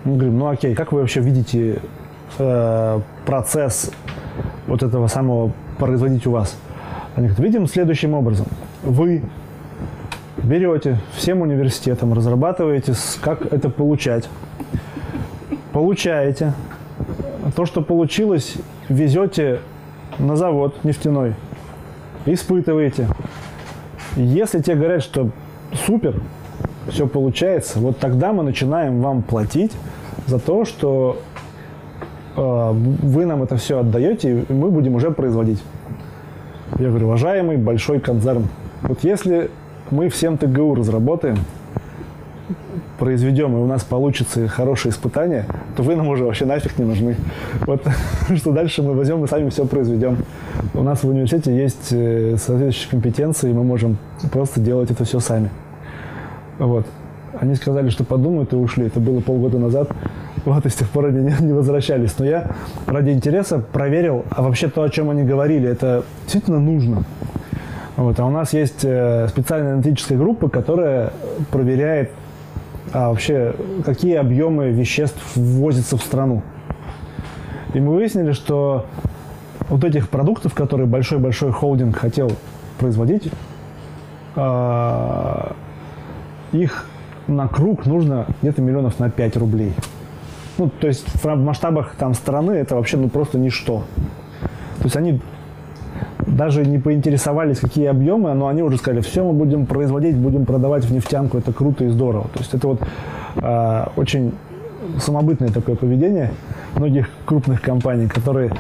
Мы 0.04 0.16
говорим, 0.16 0.40
ну 0.40 0.48
окей, 0.48 0.74
как 0.74 0.92
вы 0.92 1.02
вообще 1.02 1.20
видите 1.20 1.80
э, 2.38 3.00
процесс 3.26 3.92
вот 4.68 4.84
этого 4.84 5.08
самого 5.08 5.52
производить 5.78 6.26
у 6.28 6.32
вас? 6.32 6.56
Они 7.16 7.28
говорят, 7.28 7.46
видим 7.46 7.68
следующим 7.68 8.14
образом. 8.14 8.48
Вы 8.84 9.24
берете 10.38 10.98
всем 11.16 11.42
университетам, 11.42 12.14
разрабатываете, 12.14 12.94
как 13.22 13.52
это 13.52 13.70
получать. 13.70 14.30
Получаете. 15.74 16.54
То, 17.56 17.66
что 17.66 17.82
получилось, 17.82 18.56
везете 18.88 19.60
на 20.20 20.36
завод 20.36 20.84
нефтяной, 20.84 21.36
испытываете. 22.26 23.08
Если 24.16 24.62
те 24.62 24.76
говорят, 24.76 25.04
что 25.04 25.30
супер, 25.86 26.16
все 26.88 27.08
получается, 27.08 27.80
вот 27.80 27.98
тогда 28.00 28.34
мы 28.34 28.44
начинаем 28.44 29.02
вам 29.02 29.22
платить 29.22 29.72
за 30.28 30.40
то, 30.40 30.66
что 30.66 31.20
вы 32.44 33.26
нам 33.26 33.44
это 33.44 33.58
все 33.58 33.80
отдаете, 33.80 34.42
и 34.42 34.54
мы 34.54 34.72
будем 34.72 34.96
уже 34.96 35.12
производить. 35.12 35.62
Я 36.80 36.90
говорю, 36.90 37.08
уважаемый 37.08 37.58
большой 37.58 38.00
концерн, 38.00 38.48
вот 38.82 39.04
если 39.04 39.50
мы 39.92 40.10
всем 40.10 40.38
ТГУ 40.38 40.76
разработаем, 40.76 41.38
произведем, 42.98 43.56
и 43.56 43.60
у 43.60 43.66
нас 43.66 43.84
получится 43.84 44.48
хорошее 44.48 44.92
испытание, 44.92 45.46
то 45.76 45.84
вы 45.84 45.96
нам 45.96 46.08
уже 46.08 46.24
вообще 46.24 46.46
нафиг 46.46 46.78
не 46.78 46.86
нужны. 46.86 47.16
Вот 47.66 47.84
что 48.36 48.52
дальше 48.52 48.84
мы 48.84 48.94
возьмем 48.94 49.24
и 49.26 49.28
сами 49.28 49.50
все 49.50 49.66
произведем. 49.66 50.18
У 50.74 50.84
нас 50.84 51.04
в 51.04 51.10
университете 51.10 51.56
есть 51.56 51.92
э, 51.92 52.36
соответствующие 52.38 52.92
компетенции, 52.92 53.50
и 53.50 53.54
мы 53.54 53.64
можем 53.64 53.98
просто 54.32 54.60
делать 54.60 54.92
это 54.92 55.04
все 55.04 55.20
сами. 55.20 55.50
Вот. 56.60 56.86
Они 57.40 57.56
сказали, 57.56 57.90
что 57.90 58.04
подумают 58.04 58.54
и 58.54 58.56
ушли. 58.56 58.86
Это 58.86 59.00
было 59.00 59.20
полгода 59.20 59.58
назад. 59.58 59.90
Вот, 60.46 60.66
и 60.66 60.70
с 60.70 60.76
тех 60.76 60.90
пор 60.90 61.06
они 61.06 61.20
не, 61.20 61.36
не 61.40 61.54
возвращались. 61.54 62.18
Но 62.18 62.26
я 62.26 62.52
ради 62.88 63.12
интереса 63.12 63.60
проверил, 63.60 64.26
а 64.30 64.42
вообще 64.42 64.70
то, 64.70 64.84
о 64.84 64.90
чем 64.90 65.10
они 65.10 65.24
говорили, 65.24 65.70
это 65.70 66.04
действительно 66.24 66.60
нужно. 66.60 67.04
Вот, 67.98 68.20
а 68.20 68.26
у 68.26 68.32
нас 68.32 68.54
есть 68.54 68.84
э, 68.84 69.28
специальная 69.28 69.74
аналитическая 69.74 70.18
группа, 70.18 70.50
которая 70.50 71.14
проверяет 71.52 72.10
а 72.94 73.10
вообще 73.10 73.56
какие 73.86 74.16
объемы 74.16 74.70
веществ 74.70 75.20
ввозятся 75.36 75.98
в 75.98 76.02
страну. 76.02 76.42
И 77.74 77.80
мы 77.80 77.94
выяснили, 77.94 78.34
что 78.34 78.86
вот 79.70 79.84
этих 79.84 80.10
продуктов, 80.10 80.54
которые 80.54 80.88
большой-большой 80.88 81.52
холдинг 81.52 81.98
хотел 81.98 82.32
производить, 82.80 83.32
а, 84.36 85.56
их 86.52 86.86
на 87.28 87.48
круг 87.48 87.86
нужно 87.86 88.26
где-то 88.42 88.62
миллионов 88.62 89.00
на 89.00 89.10
5 89.10 89.38
рублей. 89.38 89.74
Ну, 90.62 90.70
то 90.70 90.86
есть 90.86 91.08
в 91.24 91.36
масштабах 91.38 91.96
там 91.98 92.14
страны 92.14 92.52
это 92.52 92.76
вообще 92.76 92.96
ну 92.96 93.10
просто 93.10 93.40
ничто. 93.40 93.84
То 94.78 94.84
есть 94.84 94.96
они 94.96 95.20
даже 96.28 96.64
не 96.68 96.78
поинтересовались, 96.78 97.58
какие 97.58 97.88
объемы, 97.88 98.36
но 98.36 98.48
они 98.48 98.62
уже 98.62 98.78
сказали, 98.78 99.02
все 99.02 99.24
мы 99.24 99.34
будем 99.34 99.66
производить, 99.66 100.16
будем 100.16 100.46
продавать 100.46 100.86
в 100.86 100.94
нефтянку, 100.94 101.40
это 101.40 101.52
круто 101.52 101.84
и 101.86 101.88
здорово. 101.88 102.26
То 102.26 102.40
есть 102.40 102.54
это 102.54 102.68
вот 102.68 102.80
а, 103.38 103.92
очень 103.96 104.34
самобытное 105.00 105.50
такое 105.50 105.76
поведение 105.76 106.30
многих 106.76 107.10
крупных 107.26 107.60
компаний, 107.64 108.08
которые 108.08 108.52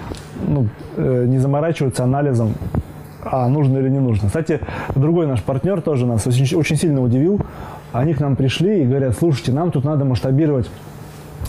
ну, 0.48 0.70
э, 0.98 1.25
не 1.27 1.38
заморачиваются 1.38 2.03
анализом, 2.03 2.55
а 3.24 3.48
нужно 3.48 3.77
или 3.77 3.89
не 3.89 4.00
нужно. 4.00 4.29
Кстати, 4.29 4.60
другой 4.96 5.27
наш 5.27 5.43
партнер 5.43 5.81
тоже 5.81 6.08
нас 6.08 6.25
очень, 6.25 6.58
очень 6.58 6.77
сильно 6.77 7.00
удивил. 7.00 7.39
Они 7.93 8.15
к 8.15 8.20
нам 8.20 8.36
пришли 8.36 8.81
и 8.81 8.88
говорят, 8.88 9.15
слушайте, 9.15 9.51
нам 9.51 9.70
тут 9.70 9.84
надо 9.84 10.03
масштабировать 10.03 10.67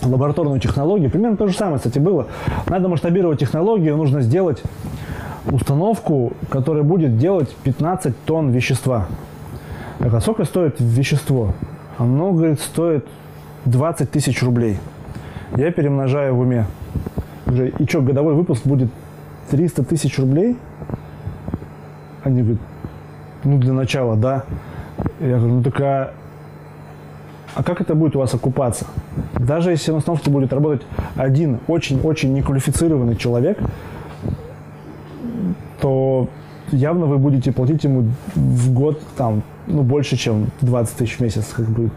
лабораторную 0.05 0.59
технологию. 0.59 1.09
Примерно 1.09 1.37
то 1.37 1.47
же 1.47 1.53
самое, 1.53 1.77
кстати, 1.77 1.99
было. 1.99 2.27
Надо 2.67 2.87
масштабировать 2.87 3.39
технологию, 3.39 3.97
нужно 3.97 4.21
сделать 4.21 4.61
установку, 5.45 6.33
которая 6.49 6.83
будет 6.83 7.17
делать 7.17 7.53
15 7.63 8.25
тонн 8.25 8.51
вещества. 8.51 9.07
Говорю, 9.99 10.17
а 10.17 10.21
сколько 10.21 10.45
стоит 10.45 10.75
вещество? 10.79 11.53
Оно, 11.97 12.31
говорит, 12.31 12.59
стоит 12.59 13.05
20 13.65 14.09
тысяч 14.09 14.41
рублей. 14.41 14.79
Я 15.55 15.71
перемножаю 15.71 16.35
в 16.35 16.39
уме. 16.39 16.65
И 17.77 17.85
что, 17.85 18.01
годовой 18.01 18.33
выпуск 18.33 18.65
будет 18.65 18.89
300 19.51 19.83
тысяч 19.83 20.17
рублей? 20.17 20.57
Они 22.23 22.41
говорят, 22.41 22.61
ну 23.43 23.57
для 23.59 23.73
начала, 23.73 24.15
да. 24.15 24.43
Я 25.19 25.37
говорю, 25.37 25.55
ну 25.55 25.63
так 25.63 26.13
а, 27.55 27.63
как 27.63 27.81
это 27.81 27.95
будет 27.95 28.15
у 28.15 28.19
вас 28.19 28.33
окупаться? 28.33 28.85
Даже 29.33 29.71
если 29.71 29.91
на 29.91 29.97
установке 29.97 30.29
будет 30.29 30.53
работать 30.53 30.81
один 31.15 31.59
очень-очень 31.67 32.33
неквалифицированный 32.33 33.15
человек, 33.15 33.59
то 35.79 36.27
явно 36.71 37.05
вы 37.05 37.17
будете 37.17 37.51
платить 37.51 37.83
ему 37.83 38.05
в 38.35 38.73
год 38.73 39.01
там, 39.17 39.43
ну, 39.67 39.83
больше, 39.83 40.15
чем 40.17 40.47
20 40.61 40.95
тысяч 40.97 41.17
в 41.17 41.19
месяц. 41.19 41.45
Как 41.55 41.65
бы. 41.65 41.89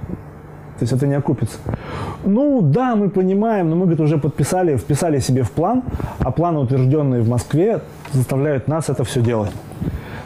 То 0.78 0.82
есть 0.82 0.92
это 0.92 1.06
не 1.06 1.14
окупится. 1.14 1.58
Ну 2.24 2.60
да, 2.60 2.96
мы 2.96 3.08
понимаем, 3.08 3.70
но 3.70 3.76
мы 3.76 3.82
говорит, 3.82 4.00
уже 4.00 4.18
подписали, 4.18 4.76
вписали 4.76 5.20
себе 5.20 5.42
в 5.42 5.50
план, 5.50 5.82
а 6.18 6.30
планы, 6.30 6.58
утвержденные 6.58 7.22
в 7.22 7.28
Москве, 7.28 7.80
заставляют 8.12 8.68
нас 8.68 8.90
это 8.90 9.02
все 9.04 9.22
делать. 9.22 9.52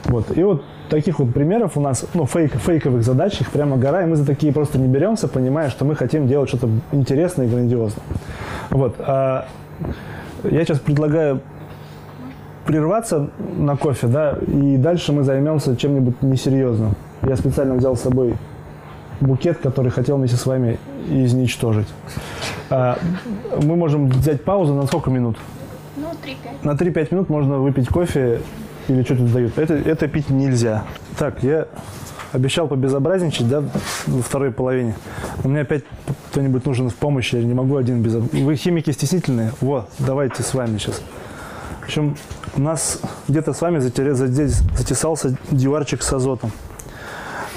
Вот. 0.07 0.37
И 0.37 0.43
вот 0.43 0.65
таких 0.91 1.19
вот 1.19 1.33
примеров 1.33 1.77
у 1.77 1.81
нас, 1.81 2.05
ну, 2.15 2.27
фейк, 2.27 2.55
фейковых 2.55 3.03
задач, 3.03 3.41
их 3.41 3.51
прямо 3.51 3.77
гора, 3.77 4.03
и 4.03 4.07
мы 4.07 4.17
за 4.17 4.27
такие 4.27 4.53
просто 4.53 4.79
не 4.79 4.89
беремся, 4.89 5.29
понимая, 5.29 5.71
что 5.71 5.85
мы 5.85 5.95
хотим 5.95 6.27
делать 6.29 6.49
что-то 6.49 6.69
интересное 6.93 7.47
и 7.47 7.49
грандиозное. 7.49 8.05
Вот. 8.71 8.97
А 8.99 9.47
я 10.45 10.65
сейчас 10.65 10.79
предлагаю 10.81 11.41
прерваться 12.67 13.31
на 13.57 13.77
кофе, 13.77 14.07
да, 14.07 14.39
и 14.47 14.77
дальше 14.77 15.13
мы 15.13 15.23
займемся 15.23 15.77
чем-нибудь 15.77 16.23
несерьезным. 16.23 16.95
Я 17.23 17.37
специально 17.37 17.75
взял 17.75 17.97
с 17.97 18.03
собой 18.03 18.35
букет, 19.21 19.59
который 19.59 19.91
хотел 19.91 20.17
вместе 20.17 20.37
с 20.37 20.47
вами 20.47 20.79
изничтожить. 21.09 21.89
А, 22.71 22.99
мы 23.63 23.77
можем 23.77 24.09
взять 24.09 24.45
паузу 24.45 24.75
на 24.75 24.87
сколько 24.87 25.11
минут? 25.11 25.37
Ну, 25.97 26.07
3-5. 26.25 26.35
На 26.63 26.71
3-5 26.73 27.09
минут 27.15 27.29
можно 27.29 27.59
выпить 27.59 27.89
кофе 27.89 28.41
или 28.89 29.03
что 29.03 29.17
тут 29.17 29.33
дают. 29.33 29.59
Это, 29.59 29.75
это 29.75 30.09
пить 30.09 30.31
нельзя. 30.31 30.85
Так, 31.19 31.43
я 31.43 31.67
обещал 32.33 32.69
побезобразничать, 32.69 33.49
да, 33.49 33.63
во 34.07 34.23
второй 34.23 34.53
половине. 34.53 34.95
У 35.43 35.49
меня 35.49 35.63
опять 35.63 35.85
кто-нибудь 36.31 36.65
нужен 36.65 36.89
в 36.89 36.95
помощи, 36.95 37.37
я 37.37 37.43
не 37.43 37.55
могу 37.55 37.77
один 37.77 38.03
без... 38.03 38.15
Вы 38.15 38.57
химики 38.57 38.91
стеснительные? 38.91 39.53
Вот, 39.61 39.91
давайте 39.99 40.43
с 40.43 40.55
вами 40.55 40.79
сейчас. 40.79 41.03
В 41.81 41.85
общем, 41.85 42.17
у 42.55 42.61
нас 42.61 43.01
где-то 43.27 43.53
с 43.53 43.61
вами 43.61 43.79
затесался 43.81 45.37
диварчик 45.51 46.03
с 46.03 46.13
азотом. 46.13 46.53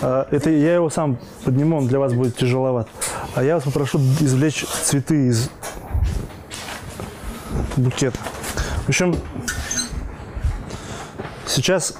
А, 0.01 0.27
Это 0.31 0.49
я 0.49 0.75
его 0.75 0.89
сам 0.89 1.17
подниму, 1.43 1.77
он 1.77 1.87
для 1.87 1.99
вас 1.99 2.13
будет 2.13 2.35
тяжеловат. 2.35 2.87
А 3.35 3.43
я 3.43 3.55
вас 3.55 3.63
попрошу 3.63 3.99
извлечь 4.19 4.65
цветы 4.65 5.27
из 5.27 5.49
букета. 7.77 8.17
В 8.85 8.89
общем, 8.89 9.15
сейчас 11.53 11.93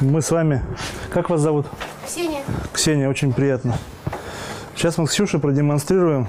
мы 0.00 0.22
с 0.22 0.30
вами... 0.30 0.62
Как 1.10 1.28
вас 1.30 1.40
зовут? 1.40 1.66
Ксения, 2.06 2.42
Ксения, 2.72 3.08
очень 3.08 3.32
приятно. 3.32 3.76
Сейчас 4.76 4.96
мы 4.96 5.06
с 5.06 5.10
Ксюшей 5.10 5.40
продемонстрируем, 5.40 6.28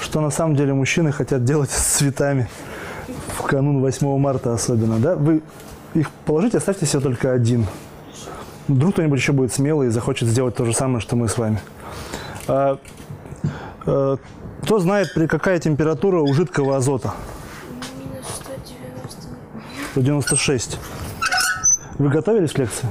что 0.00 0.20
на 0.20 0.30
самом 0.30 0.56
деле 0.56 0.74
мужчины 0.74 1.10
хотят 1.10 1.44
делать 1.44 1.70
с 1.70 1.96
цветами. 1.96 2.48
В 3.38 3.42
канун 3.42 3.80
8 3.80 4.18
марта 4.18 4.52
особенно, 4.52 4.98
да? 4.98 5.16
Вы 5.16 5.42
их 5.94 6.10
положите, 6.26 6.58
оставьте 6.58 6.84
себе 6.84 7.00
только 7.00 7.32
один. 7.32 7.66
Вдруг 8.68 8.92
кто-нибудь 8.92 9.18
еще 9.18 9.32
будет 9.32 9.52
смелый 9.52 9.88
и 9.88 9.90
захочет 9.90 10.28
сделать 10.28 10.54
то 10.54 10.64
же 10.64 10.74
самое, 10.74 11.00
что 11.00 11.16
мы 11.16 11.28
с 11.28 11.38
вами. 11.38 11.60
А, 12.46 12.78
э, 13.86 14.16
кто 14.62 14.78
знает, 14.78 15.12
при 15.14 15.26
какая 15.26 15.58
температура 15.58 16.20
у 16.20 16.32
жидкого 16.34 16.76
азота? 16.76 17.14
минус 17.98 18.26
190. 18.42 19.28
196. 19.92 20.78
Вы 21.98 22.08
готовились 22.08 22.52
к 22.52 22.58
лекции? 22.58 22.88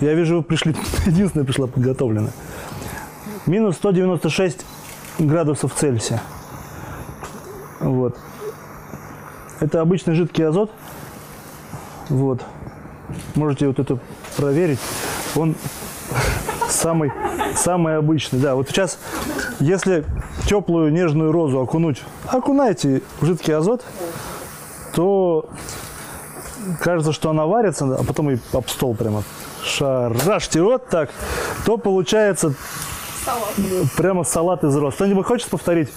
Я 0.00 0.14
вижу, 0.14 0.36
вы 0.36 0.42
пришли, 0.42 0.74
единственная 1.06 1.44
пришла 1.44 1.66
подготовленная. 1.66 2.32
Минус 3.46 3.76
196 3.76 4.64
градусов 5.18 5.74
Цельсия. 5.74 6.20
Вот. 7.80 8.16
Это 9.60 9.80
обычный 9.80 10.14
жидкий 10.14 10.46
азот. 10.46 10.70
Вот. 12.08 12.42
Можете 13.34 13.66
вот 13.66 13.78
это 13.78 13.98
проверить. 14.36 14.78
Он 15.36 15.54
самый, 16.68 17.12
самый 17.56 17.96
обычный. 17.96 18.40
Да, 18.40 18.54
вот 18.54 18.68
сейчас, 18.68 18.98
если 19.58 20.04
теплую 20.46 20.92
нежную 20.92 21.32
розу 21.32 21.60
окунуть, 21.60 22.02
окунайте 22.26 23.02
в 23.20 23.26
жидкий 23.26 23.54
азот, 23.54 23.84
то 24.94 25.48
кажется, 26.80 27.12
что 27.12 27.30
она 27.30 27.46
варится, 27.46 27.96
а 27.98 28.04
потом 28.04 28.30
и 28.30 28.38
об 28.52 28.68
стол 28.68 28.94
прямо 28.94 29.22
шарашьте 29.64 30.62
вот 30.62 30.88
так, 30.88 31.10
то 31.64 31.76
получается 31.76 32.54
прямо 33.96 34.24
салат 34.24 34.64
из 34.64 34.76
роз. 34.76 34.94
Кто-нибудь 34.94 35.26
хочет 35.26 35.48
повторить 35.48 35.88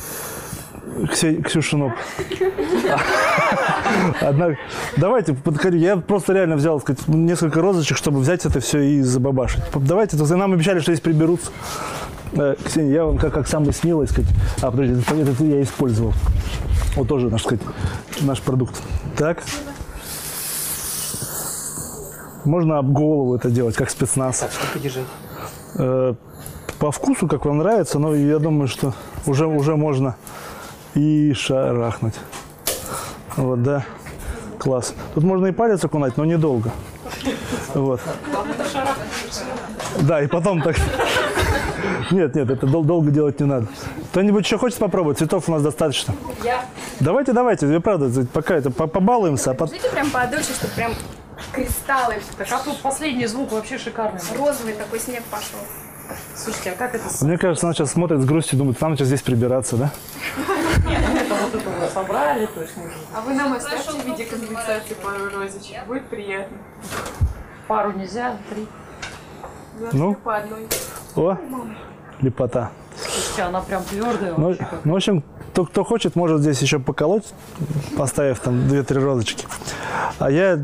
Ксе- 1.12 1.42
Ксюшину? 1.42 1.94
Одна... 4.22 4.56
Давайте, 4.98 5.34
подходи. 5.34 5.78
Я 5.78 5.98
просто 5.98 6.34
реально 6.34 6.56
взял 6.56 6.80
сказать, 6.80 7.08
несколько 7.08 7.62
розочек, 7.62 7.98
чтобы 7.98 8.20
взять 8.20 8.46
это 8.46 8.60
все 8.60 8.80
и 8.80 9.02
забабашить. 9.02 9.64
Давайте, 9.74 10.18
то 10.18 10.26
нам 10.36 10.54
обещали, 10.54 10.80
что 10.80 10.92
здесь 10.92 11.02
приберутся. 11.02 11.52
Э, 12.34 12.56
Ксения, 12.64 12.94
я 12.94 13.06
вам 13.06 13.18
как, 13.18 13.34
как 13.34 13.48
самый 13.48 13.74
смелый, 13.74 14.08
сказать, 14.08 14.30
а, 14.62 14.72
подожди, 14.72 15.00
это, 15.00 15.32
это 15.32 15.44
я 15.44 15.62
использовал. 15.62 16.14
Вот 16.96 17.08
тоже, 17.08 17.30
наш, 17.30 17.44
сказать, 17.44 17.62
наш 18.22 18.42
продукт. 18.42 18.82
Так. 19.16 19.44
Можно 22.46 22.78
об 22.80 22.92
голову 22.92 23.36
это 23.36 23.50
делать, 23.50 23.76
как 23.76 23.90
спецназ. 23.90 24.46
Сколько 24.52 24.80
держать? 24.80 25.06
Э, 25.76 26.14
по 26.80 26.92
вкусу, 26.92 27.28
как 27.28 27.46
вам 27.46 27.60
нравится, 27.60 28.00
но 28.00 28.14
я 28.16 28.40
думаю, 28.40 28.68
что 28.68 28.94
уже, 29.26 29.48
уже 29.48 29.76
можно 29.76 30.16
и 30.94 31.34
шарахнуть. 31.34 32.16
Вот, 33.38 33.64
да. 33.64 33.86
Класс. 34.60 34.94
Тут 35.14 35.24
можно 35.24 35.48
и 35.48 35.52
палец 35.52 35.84
окунать, 35.84 36.18
но 36.18 36.26
недолго. 36.26 36.72
Вот. 37.74 38.02
Да, 40.02 40.22
и 40.22 40.28
потом 40.28 40.62
так. 40.62 40.76
Нет, 42.12 42.36
нет, 42.36 42.50
это 42.50 42.68
дол- 42.68 42.84
долго 42.84 43.12
делать 43.12 43.40
не 43.40 43.46
надо. 43.46 43.68
Кто-нибудь 44.12 44.46
еще 44.46 44.58
хочет 44.58 44.78
попробовать? 44.80 45.18
Цветов 45.18 45.48
у 45.48 45.52
нас 45.52 45.62
достаточно. 45.64 46.14
Я. 46.44 46.66
Давайте, 47.00 47.34
давайте, 47.34 47.72
я 47.72 47.80
правда, 47.80 48.26
пока 48.32 48.56
это 48.56 48.70
по- 48.72 48.88
побалуемся, 48.88 49.52
а 49.52 49.54
потом... 49.54 49.78
Прям 49.92 50.10
подольше, 50.12 50.54
чтобы 50.54 50.74
прям 50.74 50.92
кристаллы, 51.54 52.16
Так 52.38 52.52
а 52.52 52.60
тут 52.60 52.82
последний 52.82 53.28
звук 53.28 53.52
вообще 53.52 53.78
шикарный. 53.78 54.20
розовый 54.38 54.74
такой 54.74 55.00
снег 55.00 55.24
пошел. 55.26 55.60
Слушайте, 56.36 56.72
а 56.72 56.76
как 56.76 56.96
это? 56.96 57.06
Мне 57.22 57.38
кажется, 57.38 57.66
она 57.66 57.74
сейчас 57.74 57.92
смотрит 57.92 58.22
с 58.22 58.26
грустью, 58.26 58.58
думает, 58.58 58.80
нам 58.82 58.96
сейчас 58.98 59.08
здесь 59.08 59.22
прибираться, 59.22 59.78
да? 59.78 59.92
Это 60.36 61.36
вот 61.36 61.56
это 61.56 61.70
мы 61.70 61.88
собрали, 61.88 62.46
то 62.48 62.62
есть 62.62 62.76
мы 62.76 62.92
А 63.16 63.22
вы 63.22 63.34
нам 63.34 63.54
оставьте 63.54 63.92
в 63.92 64.06
виде 64.06 64.26
компенсации 64.26 64.96
пару 64.96 65.30
розочек. 65.30 65.86
Будет 65.88 66.10
приятно. 66.10 66.58
пару 67.68 67.94
нельзя, 67.94 68.38
три. 68.50 68.68
Ну? 69.94 70.14
по 70.16 70.38
одной. 70.38 70.68
О, 71.16 71.38
лепота. 72.22 72.72
Слушайте, 72.96 73.42
она 73.44 73.62
прям 73.62 73.84
твердая 73.84 74.34
Ну, 74.38 74.56
ну, 74.84 74.94
в 74.94 74.96
общем, 74.96 75.24
кто, 75.52 75.66
кто 75.66 75.84
хочет, 75.84 76.16
может 76.16 76.42
здесь 76.42 76.62
еще 76.62 76.80
поколоть, 76.80 77.34
поставив 77.98 78.40
там 78.40 78.68
две-три 78.68 79.00
розочки. 79.00 79.46
А 80.20 80.30
я 80.30 80.60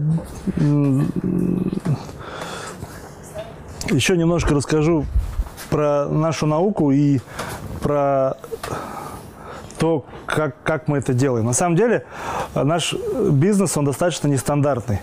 еще 3.89 4.17
немножко 4.17 4.53
расскажу 4.53 5.05
про 5.69 6.07
нашу 6.07 6.45
науку 6.45 6.91
и 6.91 7.19
про 7.81 8.37
то, 9.77 10.05
как, 10.25 10.61
как 10.63 10.87
мы 10.87 10.97
это 10.97 11.13
делаем. 11.13 11.45
На 11.45 11.53
самом 11.53 11.75
деле 11.75 12.05
наш 12.53 12.93
бизнес, 13.31 13.77
он 13.77 13.85
достаточно 13.85 14.27
нестандартный. 14.27 14.99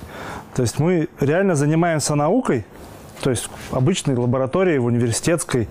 То 0.54 0.62
есть 0.62 0.78
мы 0.78 1.08
реально 1.20 1.54
занимаемся 1.54 2.14
наукой, 2.14 2.66
то 3.22 3.30
есть 3.30 3.48
обычной 3.72 4.14
лабораторией, 4.16 4.78
в 4.78 4.84
университетской, 4.84 5.68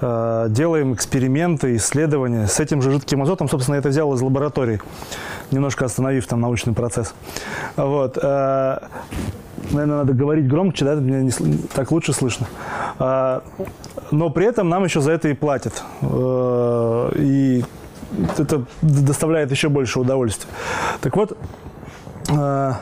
э, 0.00 0.46
делаем 0.50 0.94
эксперименты, 0.94 1.76
исследования. 1.76 2.46
С 2.46 2.60
этим 2.60 2.82
же 2.82 2.92
жидким 2.92 3.22
азотом, 3.22 3.48
собственно, 3.48 3.76
я 3.76 3.80
это 3.80 3.88
взял 3.88 4.12
из 4.14 4.20
лаборатории, 4.20 4.80
немножко 5.50 5.84
остановив 5.84 6.26
там 6.26 6.40
научный 6.40 6.72
процесс. 6.74 7.14
Вот. 7.76 8.18
э, 8.20 8.78
наверное, 9.70 9.98
надо 9.98 10.12
говорить 10.12 10.48
громче, 10.48 10.84
да, 10.84 10.94
меня 10.94 11.22
не 11.22 11.30
так 11.74 11.90
лучше 11.90 12.12
слышно. 12.12 12.46
А, 12.98 13.42
но 14.10 14.30
при 14.30 14.46
этом 14.46 14.68
нам 14.68 14.84
еще 14.84 15.00
за 15.00 15.12
это 15.12 15.28
и 15.28 15.34
платят. 15.34 15.82
Э, 16.02 17.10
И 17.16 17.64
это 18.38 18.64
доставляет 18.82 19.50
еще 19.50 19.68
больше 19.68 20.00
удовольствия. 20.00 20.50
Так 21.00 21.16
вот, 21.16 21.36
э, 22.30 22.72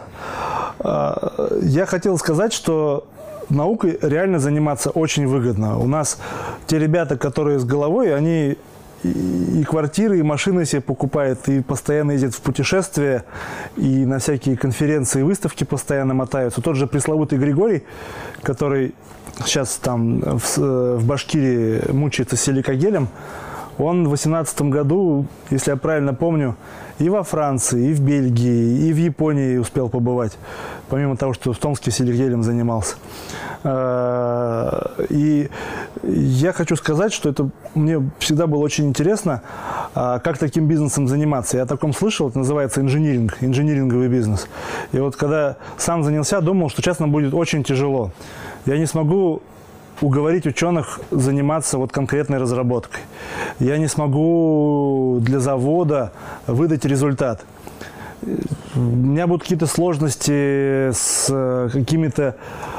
э, 0.80 1.58
я 1.62 1.86
хотел 1.86 2.18
сказать, 2.18 2.52
что 2.52 3.06
наукой 3.50 3.98
реально 4.00 4.38
заниматься 4.38 4.90
очень 4.90 5.26
выгодно. 5.26 5.78
У 5.78 5.86
нас 5.86 6.18
те 6.66 6.78
ребята, 6.78 7.16
которые 7.16 7.58
с 7.58 7.64
головой, 7.64 8.14
они 8.14 8.56
и 9.04 9.64
квартиры, 9.64 10.18
и 10.18 10.22
машины 10.22 10.64
себе 10.64 10.80
покупают, 10.80 11.48
и 11.48 11.60
постоянно 11.60 12.12
ездят 12.12 12.34
в 12.34 12.40
путешествия, 12.40 13.24
и 13.76 14.04
на 14.06 14.18
всякие 14.18 14.56
конференции 14.56 15.20
и 15.20 15.22
выставки 15.22 15.64
постоянно 15.64 16.14
мотаются. 16.14 16.60
Тот 16.62 16.76
же 16.76 16.86
пресловутый 16.86 17.38
Григорий, 17.38 17.84
который 18.42 18.94
сейчас 19.44 19.76
там 19.76 20.20
в, 20.38 20.44
С- 20.46 20.58
в 20.58 21.04
Башкирии 21.06 21.92
мучается 21.92 22.36
силикогелем, 22.36 23.08
он 23.78 24.04
в 24.04 24.08
2018 24.08 24.62
году, 24.62 25.26
если 25.50 25.70
я 25.70 25.76
правильно 25.76 26.14
помню, 26.14 26.56
и 26.98 27.08
во 27.08 27.24
Франции, 27.24 27.90
и 27.90 27.92
в 27.92 28.00
Бельгии, 28.00 28.88
и 28.88 28.92
в 28.92 28.96
Японии 28.96 29.56
успел 29.56 29.88
побывать, 29.88 30.38
помимо 30.88 31.16
того, 31.16 31.34
что 31.34 31.52
в 31.52 31.58
Томске 31.58 31.90
силикогелем 31.90 32.42
занимался. 32.42 32.96
Э, 33.64 35.04
И 35.08 35.48
я 36.02 36.52
хочу 36.52 36.76
сказать, 36.76 37.12
что 37.12 37.28
это 37.28 37.50
мне 37.74 38.00
всегда 38.18 38.46
было 38.46 38.60
очень 38.60 38.86
интересно, 38.86 39.42
а, 39.94 40.18
как 40.18 40.38
таким 40.38 40.68
бизнесом 40.68 41.08
заниматься. 41.08 41.56
Я 41.56 41.64
о 41.64 41.66
таком 41.66 41.92
слышал, 41.92 42.28
это 42.28 42.38
называется 42.38 42.80
инжиниринг, 42.80 43.38
инжиниринговый 43.40 44.08
бизнес. 44.08 44.46
И 44.92 44.98
вот 44.98 45.16
когда 45.16 45.56
сам 45.76 46.04
занялся, 46.04 46.40
думал, 46.40 46.68
что 46.68 46.82
честно 46.82 47.08
будет 47.08 47.34
очень 47.34 47.64
тяжело. 47.64 48.12
Я 48.66 48.78
не 48.78 48.86
смогу 48.86 49.42
уговорить 50.04 50.46
ученых 50.46 51.00
заниматься 51.10 51.78
вот 51.78 51.92
конкретной 51.92 52.38
разработкой. 52.38 53.00
Я 53.58 53.78
не 53.78 53.88
смогу 53.88 55.18
для 55.20 55.40
завода 55.40 56.12
выдать 56.46 56.84
результат. 56.84 57.44
У 58.74 58.80
меня 58.80 59.26
будут 59.26 59.42
какие-то 59.42 59.66
сложности 59.66 60.90
с 60.92 61.28
э, 61.30 61.68
какими-то 61.72 62.36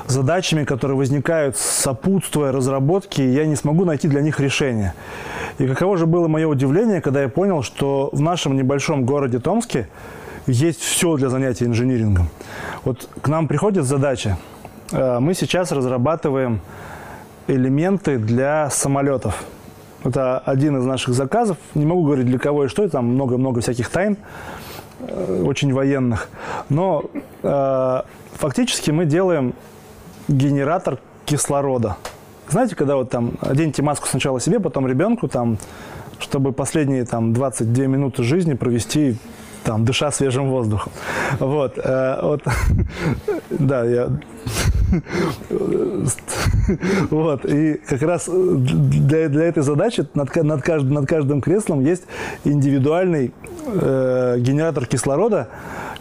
задачами, 0.07 0.63
которые 0.63 0.97
возникают 0.97 1.55
сопутствуя 1.55 2.51
разработке, 2.51 3.23
и 3.23 3.31
я 3.31 3.45
не 3.45 3.55
смогу 3.55 3.85
найти 3.85 4.07
для 4.07 4.21
них 4.21 4.39
решение. 4.39 4.93
И 5.59 5.67
каково 5.67 5.97
же 5.97 6.05
было 6.05 6.27
мое 6.27 6.47
удивление, 6.47 6.99
когда 6.99 7.21
я 7.21 7.29
понял, 7.29 7.61
что 7.63 8.09
в 8.11 8.21
нашем 8.21 8.55
небольшом 8.55 9.05
городе 9.05 9.39
Томске 9.39 9.87
есть 10.47 10.81
все 10.81 11.15
для 11.15 11.29
занятия 11.29 11.65
инжинирингом. 11.65 12.29
Вот 12.83 13.07
к 13.21 13.27
нам 13.27 13.47
приходит 13.47 13.85
задача. 13.85 14.37
Э, 14.91 15.19
Мы 15.19 15.33
сейчас 15.33 15.71
разрабатываем 15.71 16.59
элементы 17.47 18.17
для 18.17 18.69
самолетов. 18.69 19.43
Это 20.03 20.39
один 20.39 20.77
из 20.77 20.85
наших 20.85 21.13
заказов. 21.13 21.57
Не 21.73 21.85
могу 21.85 22.03
говорить 22.03 22.27
для 22.27 22.39
кого 22.39 22.65
и 22.65 22.67
что, 22.67 22.87
там 22.89 23.05
много-много 23.05 23.61
всяких 23.61 23.89
тайн 23.89 24.17
э, 24.99 25.43
очень 25.45 25.73
военных. 25.73 26.29
Но 26.69 27.05
э, 27.41 28.01
фактически 28.33 28.91
мы 28.91 29.05
делаем 29.05 29.53
генератор 30.27 30.99
кислорода. 31.25 31.97
Знаете, 32.49 32.75
когда 32.75 32.95
вот 32.95 33.09
там 33.09 33.33
оденьте 33.41 33.81
маску 33.81 34.07
сначала 34.07 34.39
себе, 34.39 34.59
потом 34.59 34.87
ребенку, 34.87 35.27
там, 35.27 35.57
чтобы 36.19 36.51
последние 36.51 37.05
там 37.05 37.33
22 37.33 37.85
минуты 37.87 38.23
жизни 38.23 38.53
провести 38.53 39.17
там, 39.63 39.83
дыша 39.83 40.11
свежим 40.11 40.51
воздухом. 40.51 40.91
Вот, 41.39 41.79
э, 41.83 42.19
вот. 42.21 42.43
да, 43.49 43.83
я 43.83 44.09
вот, 47.09 47.45
и 47.45 47.75
как 47.87 48.01
раз 48.01 48.29
для, 48.29 49.29
для 49.29 49.43
этой 49.45 49.63
задачи 49.63 50.07
над, 50.13 50.35
над, 50.35 50.61
кажд- 50.61 50.91
над 50.91 51.07
каждым 51.07 51.41
креслом 51.41 51.81
есть 51.81 52.03
индивидуальный 52.43 53.33
э, 53.67 54.35
генератор 54.39 54.85
кислорода, 54.85 55.49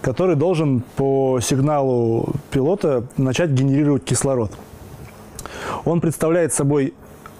который 0.00 0.36
должен 0.36 0.82
по 0.96 1.40
сигналу 1.40 2.28
пилота 2.50 3.04
начать 3.16 3.50
генерировать 3.50 4.04
кислород. 4.04 4.52
Он 5.84 6.00
представляет 6.00 6.52
собой 6.52 6.94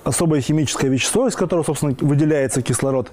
особое 0.05 0.41
химическое 0.41 0.89
вещество, 0.89 1.27
из 1.27 1.35
которого, 1.35 1.65
собственно, 1.65 1.97
выделяется 2.01 2.63
кислород, 2.63 3.11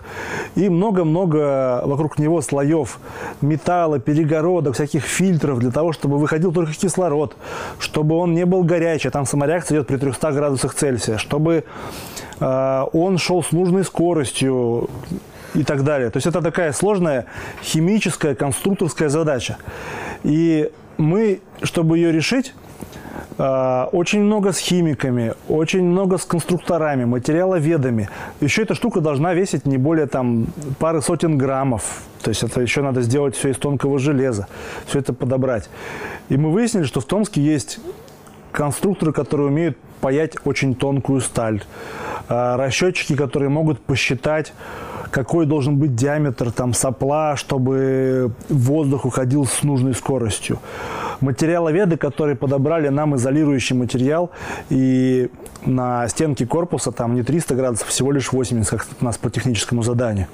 и 0.56 0.70
много-много 0.70 1.82
вокруг 1.86 2.20
него 2.20 2.42
слоев 2.42 3.00
металла, 3.42 4.00
перегородок, 4.00 4.76
всяких 4.76 5.04
фильтров 5.04 5.60
для 5.60 5.72
того, 5.72 5.94
чтобы 5.94 6.18
выходил 6.18 6.52
только 6.52 6.74
кислород, 6.74 7.36
чтобы 7.80 8.16
он 8.16 8.34
не 8.34 8.46
был 8.46 8.64
горячий, 8.64 9.08
а 9.08 9.12
там 9.12 9.26
самореакция 9.26 9.78
идет 9.78 9.88
при 9.88 9.98
300 9.98 10.32
градусах 10.34 10.74
Цельсия, 10.74 11.18
чтобы 11.18 11.64
э, 12.40 12.86
он 12.94 13.18
шел 13.18 13.42
с 13.42 13.52
нужной 13.52 13.84
скоростью 13.84 14.90
и 15.54 15.64
так 15.64 15.84
далее. 15.84 16.10
То 16.10 16.18
есть 16.18 16.28
это 16.28 16.42
такая 16.42 16.74
сложная 16.74 17.26
химическая, 17.64 18.36
конструкторская 18.36 19.10
задача. 19.10 19.58
И 20.24 20.72
мы, 20.98 21.42
чтобы 21.64 21.98
ее 21.98 22.12
решить, 22.12 22.54
очень 23.38 24.22
много 24.22 24.52
с 24.52 24.60
химиками, 24.60 25.34
очень 25.48 25.84
много 25.84 26.18
с 26.18 26.26
конструкторами, 26.26 27.06
материаловедами. 27.06 28.10
Еще 28.40 28.64
эта 28.64 28.76
штука 28.76 29.02
должна 29.02 29.34
весить 29.34 29.66
не 29.66 29.78
более 29.78 30.06
там 30.06 30.48
пары 30.80 31.02
сотен 31.02 31.38
граммов. 31.38 32.04
То 32.22 32.30
есть 32.30 32.44
это 32.44 32.62
еще 32.62 32.82
надо 32.82 33.02
сделать 33.02 33.36
все 33.36 33.50
из 33.50 33.58
тонкого 33.58 34.00
железа, 34.00 34.48
все 34.86 35.00
это 35.00 35.14
подобрать. 35.14 35.70
И 36.30 36.38
мы 36.38 36.52
выяснили, 36.52 36.84
что 36.84 37.00
в 37.00 37.06
Томске 37.06 37.42
есть 37.42 37.80
конструкторы, 38.52 39.14
которые 39.14 39.48
умеют 39.48 39.78
паять 40.02 40.36
очень 40.46 40.76
тонкую 40.76 41.22
сталь, 41.22 41.62
а, 42.28 42.58
расчетчики, 42.58 43.16
которые 43.16 43.50
могут 43.50 43.80
посчитать, 43.80 44.54
какой 45.12 45.46
должен 45.46 45.78
быть 45.78 45.96
диаметр 45.96 46.52
там 46.52 46.74
сопла, 46.74 47.36
чтобы 47.36 48.32
воздух 48.50 49.06
уходил 49.06 49.46
с 49.46 49.64
нужной 49.64 49.94
скоростью. 49.94 50.60
Материаловеды, 51.20 51.98
которые 51.98 52.36
подобрали 52.36 52.88
нам 52.88 53.16
изолирующий 53.16 53.76
материал, 53.76 54.32
и 54.70 55.30
на 55.66 56.08
стенке 56.08 56.46
корпуса 56.46 56.92
там 56.92 57.14
не 57.14 57.24
300 57.24 57.56
градусов, 57.56 57.88
всего 57.90 58.12
лишь 58.12 58.32
80, 58.32 58.70
как 58.70 58.88
у 59.00 59.06
нас 59.06 59.18
по 59.18 59.30
техническому 59.30 59.84
заданию. 59.84 60.28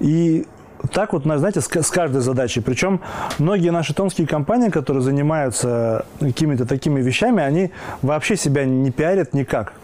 И 0.00 0.46
так 0.92 1.12
вот, 1.12 1.22
знаете, 1.24 1.60
с 1.60 1.90
каждой 1.90 2.22
задачей. 2.22 2.60
Причем 2.60 3.00
многие 3.38 3.70
наши 3.70 3.94
томские 3.94 4.26
компании, 4.26 4.68
которые 4.68 5.02
занимаются 5.02 6.06
какими-то 6.18 6.66
такими 6.66 7.00
вещами, 7.00 7.42
они 7.42 7.70
вообще 8.00 8.36
себя 8.36 8.64
не 8.64 8.90
пиарят 8.90 9.34
никак. 9.34 9.74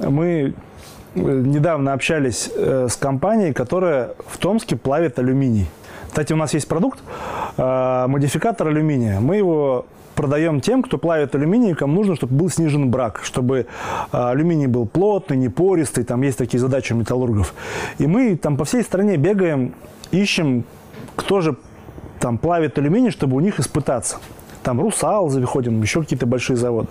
Мы 0.00 0.54
недавно 1.16 1.92
общались 1.92 2.50
э, 2.54 2.88
с 2.90 2.96
компанией, 2.96 3.52
которая 3.52 4.10
в 4.28 4.38
Томске 4.38 4.76
плавит 4.76 5.18
алюминий. 5.18 5.66
Кстати, 6.08 6.32
у 6.32 6.36
нас 6.36 6.54
есть 6.54 6.68
продукт, 6.68 6.98
э, 7.56 8.06
модификатор 8.08 8.68
алюминия. 8.68 9.20
Мы 9.20 9.36
его 9.36 9.86
продаем 10.14 10.60
тем, 10.60 10.82
кто 10.82 10.98
плавит 10.98 11.34
алюминий, 11.34 11.74
кому 11.74 11.94
нужно, 11.94 12.16
чтобы 12.16 12.34
был 12.34 12.50
снижен 12.50 12.90
брак, 12.90 13.20
чтобы 13.22 13.58
э, 13.58 13.64
алюминий 14.12 14.66
был 14.66 14.86
плотный, 14.86 15.36
не 15.36 15.48
пористый, 15.48 16.04
там 16.04 16.22
есть 16.22 16.38
такие 16.38 16.58
задачи 16.58 16.92
у 16.92 16.96
металлургов. 16.96 17.54
И 17.98 18.06
мы 18.06 18.36
там 18.36 18.56
по 18.56 18.64
всей 18.64 18.82
стране 18.82 19.16
бегаем, 19.16 19.74
ищем, 20.10 20.64
кто 21.16 21.40
же 21.40 21.56
там 22.18 22.38
плавит 22.38 22.78
алюминий, 22.78 23.10
чтобы 23.10 23.36
у 23.36 23.40
них 23.40 23.60
испытаться. 23.60 24.16
Там 24.62 24.80
Русал 24.80 25.28
заходим, 25.28 25.80
еще 25.82 26.00
какие-то 26.00 26.26
большие 26.26 26.56
заводы. 26.56 26.88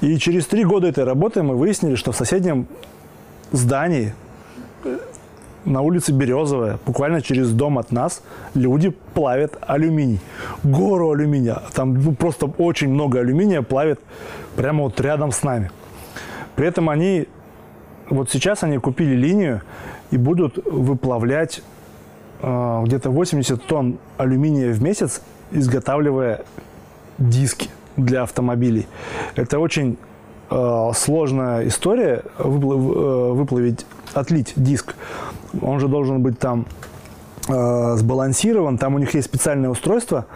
И 0.00 0.16
через 0.18 0.46
три 0.46 0.64
года 0.64 0.88
этой 0.88 1.04
работы 1.04 1.42
мы 1.42 1.56
выяснили, 1.56 1.94
что 1.94 2.12
в 2.12 2.16
соседнем 2.16 2.66
здании 3.52 4.14
э, 4.84 4.98
на 5.64 5.82
улице 5.82 6.12
Березовая, 6.12 6.78
буквально 6.86 7.20
через 7.20 7.50
дом 7.52 7.78
от 7.78 7.92
нас, 7.92 8.22
люди 8.54 8.94
плавят 9.14 9.58
алюминий. 9.60 10.20
Гору 10.62 11.10
алюминия. 11.10 11.62
Там 11.74 11.94
ну, 11.94 12.14
просто 12.14 12.46
очень 12.46 12.88
много 12.88 13.20
алюминия 13.20 13.62
плавят 13.62 14.00
прямо 14.56 14.84
вот 14.84 15.00
рядом 15.00 15.32
с 15.32 15.42
нами. 15.42 15.70
При 16.56 16.66
этом 16.66 16.88
они 16.88 17.28
вот 18.08 18.30
сейчас 18.30 18.62
они 18.62 18.78
купили 18.78 19.14
линию 19.14 19.62
и 20.10 20.16
будут 20.16 20.64
выплавлять 20.64 21.62
э, 22.40 22.82
где-то 22.84 23.10
80 23.10 23.62
тонн 23.66 23.98
алюминия 24.16 24.72
в 24.72 24.82
месяц, 24.82 25.22
изготавливая 25.52 26.42
диски 27.18 27.68
для 28.04 28.22
автомобилей. 28.22 28.86
Это 29.36 29.58
очень 29.58 29.96
э, 30.50 30.90
сложная 30.94 31.66
история 31.66 32.22
выплав- 32.38 32.94
э, 32.96 33.32
выплавить, 33.32 33.86
отлить 34.14 34.52
диск. 34.56 34.94
Он 35.62 35.80
же 35.80 35.88
должен 35.88 36.22
быть 36.22 36.38
там 36.38 36.66
э, 37.48 37.96
сбалансирован. 37.96 38.78
Там 38.78 38.94
у 38.94 38.98
них 38.98 39.14
есть 39.14 39.28
специальное 39.28 39.70
устройство, 39.70 40.26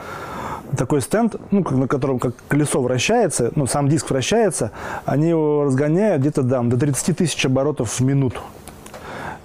такой 0.77 1.01
стенд, 1.01 1.37
ну, 1.51 1.65
на 1.71 1.87
котором 1.89 2.19
как 2.19 2.35
колесо 2.49 2.81
вращается, 2.81 3.53
ну, 3.55 3.67
сам 3.67 3.89
диск 3.89 4.11
вращается, 4.11 4.73
они 5.05 5.29
его 5.29 5.65
разгоняют 5.65 6.21
где-то 6.21 6.43
там, 6.43 6.69
до 6.69 6.77
30 6.77 7.17
тысяч 7.17 7.45
оборотов 7.47 8.01
в 8.01 8.05
минуту. 8.05 8.41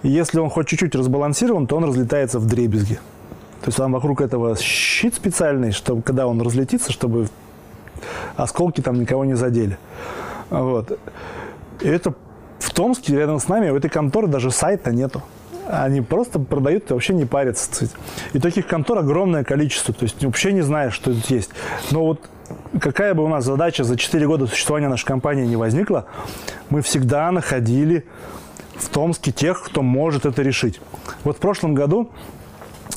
И 0.01 0.09
если 0.09 0.39
он 0.39 0.49
хоть 0.49 0.67
чуть-чуть 0.67 0.95
разбалансирован, 0.95 1.67
то 1.67 1.75
он 1.75 1.83
разлетается 1.83 2.39
в 2.39 2.45
дребезги. 2.45 2.95
То 3.61 3.67
есть 3.67 3.77
там 3.77 3.91
вокруг 3.91 4.21
этого 4.21 4.55
щит 4.55 5.15
специальный, 5.15 5.71
чтобы 5.71 6.01
когда 6.01 6.27
он 6.27 6.41
разлетится, 6.41 6.91
чтобы 6.91 7.27
осколки 8.35 8.81
там 8.81 8.99
никого 8.99 9.25
не 9.25 9.35
задели. 9.35 9.77
Вот. 10.49 10.97
И 11.81 11.87
это 11.87 12.13
в 12.59 12.73
Томске, 12.73 13.15
рядом 13.15 13.39
с 13.39 13.47
нами, 13.47 13.69
у 13.69 13.75
этой 13.75 13.89
конторы 13.89 14.27
даже 14.27 14.51
сайта 14.51 14.91
нету. 14.91 15.21
Они 15.67 16.01
просто 16.01 16.39
продают 16.39 16.89
и 16.89 16.93
вообще 16.93 17.13
не 17.13 17.25
парятся. 17.25 17.87
И 18.33 18.39
таких 18.39 18.67
контор 18.67 18.97
огромное 18.97 19.43
количество. 19.43 19.93
То 19.93 20.03
есть 20.03 20.23
вообще 20.23 20.51
не 20.51 20.61
знаешь, 20.61 20.93
что 20.93 21.13
тут 21.13 21.27
есть. 21.27 21.51
Но 21.91 22.05
вот 22.05 22.27
какая 22.81 23.13
бы 23.13 23.23
у 23.23 23.27
нас 23.27 23.45
задача 23.45 23.83
за 23.83 23.95
4 23.95 24.25
года 24.25 24.47
существования 24.47 24.87
нашей 24.87 25.05
компании 25.05 25.45
не 25.45 25.55
возникла, 25.55 26.05
мы 26.69 26.81
всегда 26.81 27.31
находили 27.31 28.05
в 28.77 28.89
Томске 28.89 29.31
тех, 29.31 29.61
кто 29.63 29.83
может 29.83 30.25
это 30.25 30.41
решить. 30.41 30.81
Вот 31.23 31.37
в 31.37 31.39
прошлом 31.39 31.75
году 31.75 32.09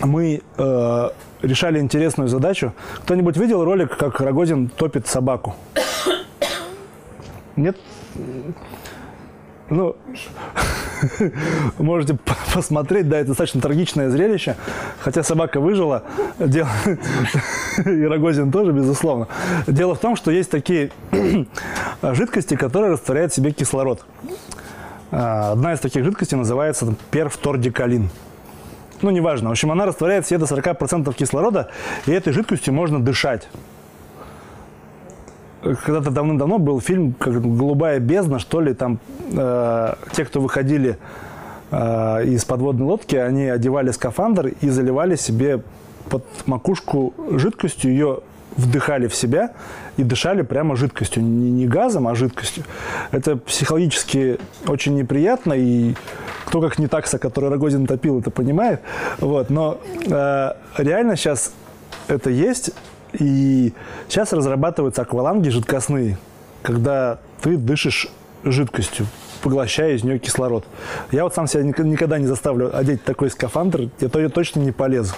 мы 0.00 0.42
э, 0.56 1.10
решали 1.42 1.78
интересную 1.78 2.28
задачу. 2.28 2.72
Кто-нибудь 3.02 3.36
видел 3.36 3.64
ролик, 3.64 3.96
как 3.96 4.20
Рогозин 4.20 4.68
топит 4.68 5.06
собаку? 5.06 5.54
Нет? 7.56 7.76
Ну, 9.68 9.96
можете 11.78 12.18
посмотреть, 12.54 13.08
да, 13.08 13.18
это 13.18 13.28
достаточно 13.28 13.60
трагичное 13.60 14.10
зрелище. 14.10 14.56
Хотя 15.00 15.22
собака 15.22 15.60
выжила, 15.60 16.04
дело... 16.38 16.68
и 17.86 18.04
Рогозин 18.04 18.52
тоже, 18.52 18.72
безусловно. 18.72 19.28
Дело 19.66 19.94
в 19.94 19.98
том, 19.98 20.16
что 20.16 20.30
есть 20.30 20.50
такие 20.50 20.90
жидкости, 22.02 22.54
которые 22.54 22.92
растворяют 22.92 23.32
в 23.32 23.34
себе 23.34 23.52
кислород. 23.52 24.04
А, 25.10 25.52
Одна 25.52 25.72
из 25.72 25.80
таких 25.80 26.04
жидкостей 26.04 26.36
называется 26.36 26.94
перфтордикалин. 27.10 28.10
Ну, 29.02 29.10
неважно. 29.10 29.48
В 29.48 29.52
общем, 29.52 29.72
она 29.72 29.84
растворяет 29.84 30.24
в 30.24 30.28
себе 30.28 30.38
до 30.38 30.46
40% 30.46 31.12
кислорода, 31.14 31.68
и 32.06 32.12
этой 32.12 32.32
жидкостью 32.32 32.72
можно 32.72 33.00
дышать. 33.00 33.48
Когда-то 35.60 36.10
давным-давно 36.10 36.58
был 36.58 36.80
фильм 36.80 37.12
как 37.12 37.40
«Голубая 37.40 38.00
бездна», 38.00 38.38
что 38.38 38.60
ли, 38.60 38.74
там 38.74 38.98
э, 39.32 39.94
те, 40.12 40.24
кто 40.24 40.40
выходили 40.40 40.98
э, 41.70 42.24
из 42.26 42.44
подводной 42.44 42.86
лодки, 42.86 43.14
они 43.14 43.44
одевали 43.44 43.90
скафандр 43.92 44.52
и 44.60 44.68
заливали 44.68 45.16
себе 45.16 45.62
под 46.08 46.24
макушку 46.46 47.14
жидкостью, 47.30 47.92
ее 47.92 48.20
вдыхали 48.56 49.06
в 49.06 49.14
себя 49.14 49.52
и 49.96 50.02
дышали 50.02 50.42
прямо 50.42 50.76
жидкостью. 50.76 51.22
Не, 51.22 51.50
не 51.50 51.66
газом, 51.66 52.08
а 52.08 52.14
жидкостью. 52.14 52.64
Это 53.10 53.36
психологически 53.36 54.38
очень 54.66 54.94
неприятно, 54.94 55.54
и 55.54 55.94
кто 56.52 56.60
как 56.60 56.78
не 56.78 56.86
такса, 56.86 57.18
который 57.18 57.48
Рогозин 57.48 57.86
топил, 57.86 58.20
это 58.20 58.30
понимает. 58.30 58.82
Вот. 59.20 59.48
Но 59.48 59.78
э, 60.04 60.52
реально 60.76 61.16
сейчас 61.16 61.50
это 62.08 62.28
есть, 62.28 62.72
и 63.14 63.72
сейчас 64.06 64.34
разрабатываются 64.34 65.00
акваланги 65.00 65.48
жидкостные, 65.48 66.18
когда 66.60 67.20
ты 67.40 67.56
дышишь 67.56 68.08
жидкостью, 68.44 69.06
поглощая 69.40 69.94
из 69.94 70.04
нее 70.04 70.18
кислород. 70.18 70.66
Я 71.10 71.24
вот 71.24 71.34
сам 71.34 71.46
себя 71.46 71.62
ник- 71.62 71.78
никогда 71.78 72.18
не 72.18 72.26
заставлю 72.26 72.76
одеть 72.76 73.02
такой 73.02 73.30
скафандр, 73.30 73.88
я 74.00 74.10
то 74.10 74.28
точно 74.28 74.60
не 74.60 74.72
полезу. 74.72 75.14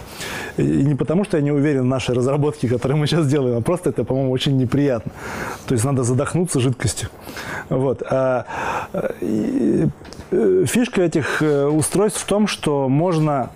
И 0.56 0.62
не 0.62 0.94
потому, 0.94 1.24
что 1.24 1.36
я 1.36 1.42
не 1.42 1.50
уверен 1.50 1.82
в 1.82 1.86
нашей 1.86 2.14
разработке, 2.14 2.68
которые 2.68 2.96
мы 2.96 3.08
сейчас 3.08 3.26
делаем, 3.26 3.56
а 3.56 3.60
просто 3.60 3.90
это, 3.90 4.04
по-моему, 4.04 4.30
очень 4.30 4.56
неприятно. 4.56 5.10
То 5.66 5.72
есть 5.72 5.84
надо 5.84 6.04
задохнуться 6.04 6.60
жидкостью. 6.60 7.08
Вот. 7.70 8.04
А, 8.08 8.46
и, 9.20 9.88
фишка 10.66 11.02
этих 11.02 11.42
э, 11.42 11.66
устройств 11.66 12.22
в 12.22 12.26
том, 12.26 12.46
что 12.46 12.88
можно 12.88 13.50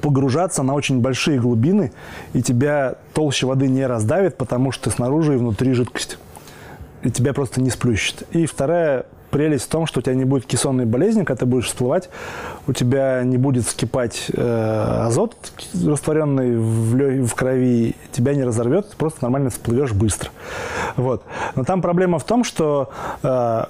погружаться 0.00 0.62
на 0.62 0.74
очень 0.74 1.00
большие 1.00 1.38
глубины, 1.40 1.92
и 2.32 2.42
тебя 2.42 2.96
толще 3.12 3.46
воды 3.46 3.68
не 3.68 3.86
раздавит, 3.86 4.36
потому 4.36 4.72
что 4.72 4.90
снаружи 4.90 5.34
и 5.34 5.36
внутри 5.36 5.72
жидкость. 5.72 6.18
И 7.02 7.10
тебя 7.10 7.32
просто 7.34 7.60
не 7.60 7.70
сплющит. 7.70 8.22
И 8.32 8.46
вторая 8.46 9.06
прелесть 9.30 9.64
в 9.64 9.68
том, 9.68 9.86
что 9.86 9.98
у 9.98 10.02
тебя 10.02 10.14
не 10.14 10.24
будет 10.24 10.46
кессонной 10.46 10.84
болезни, 10.84 11.24
когда 11.24 11.40
ты 11.40 11.46
будешь 11.46 11.66
всплывать, 11.66 12.08
у 12.68 12.72
тебя 12.72 13.22
не 13.24 13.36
будет 13.36 13.66
вскипать 13.66 14.26
э, 14.32 15.04
азот, 15.06 15.36
растворенный 15.84 16.56
в, 16.56 17.26
в 17.26 17.34
крови, 17.34 17.96
тебя 18.12 18.34
не 18.34 18.44
разорвет, 18.44 18.90
ты 18.90 18.96
просто 18.96 19.18
нормально 19.22 19.50
всплывешь 19.50 19.92
быстро. 19.92 20.30
Вот. 20.96 21.24
Но 21.56 21.64
там 21.64 21.82
проблема 21.82 22.20
в 22.20 22.24
том, 22.24 22.44
что, 22.44 22.90
э, 23.24 23.64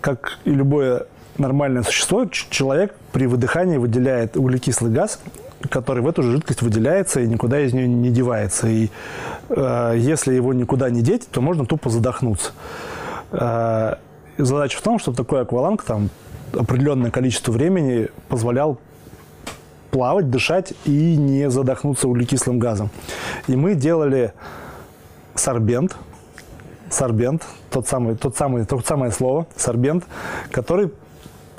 как 0.00 0.38
и 0.44 0.50
любое 0.52 1.06
нормальное 1.40 1.82
существо, 1.82 2.26
человек 2.26 2.94
при 3.12 3.26
выдыхании 3.26 3.78
выделяет 3.78 4.36
углекислый 4.36 4.92
газ, 4.92 5.20
который 5.68 6.02
в 6.02 6.08
эту 6.08 6.22
же 6.22 6.32
жидкость 6.32 6.62
выделяется 6.62 7.20
и 7.20 7.26
никуда 7.26 7.60
из 7.60 7.72
нее 7.72 7.88
не 7.88 8.10
девается. 8.10 8.68
И 8.68 8.90
э, 9.48 9.94
если 9.96 10.34
его 10.34 10.54
никуда 10.54 10.88
не 10.90 11.02
деть, 11.02 11.28
то 11.30 11.40
можно 11.40 11.66
тупо 11.66 11.90
задохнуться. 11.90 12.52
Э, 13.32 13.96
задача 14.38 14.78
в 14.78 14.82
том, 14.82 14.98
чтобы 14.98 15.16
такой 15.16 15.42
акваланг 15.42 15.82
там 15.82 16.10
определенное 16.52 17.10
количество 17.10 17.52
времени 17.52 18.08
позволял 18.28 18.78
плавать, 19.90 20.30
дышать 20.30 20.72
и 20.84 21.16
не 21.16 21.50
задохнуться 21.50 22.08
углекислым 22.08 22.58
газом. 22.58 22.90
И 23.48 23.56
мы 23.56 23.74
делали 23.74 24.32
сорбент, 25.34 25.96
сорбент, 26.90 27.44
тот 27.70 27.86
самый, 27.88 28.16
тот 28.16 28.36
самый, 28.36 28.64
то 28.64 28.80
самое 28.80 29.12
слово, 29.12 29.46
сорбент, 29.56 30.04
который 30.50 30.90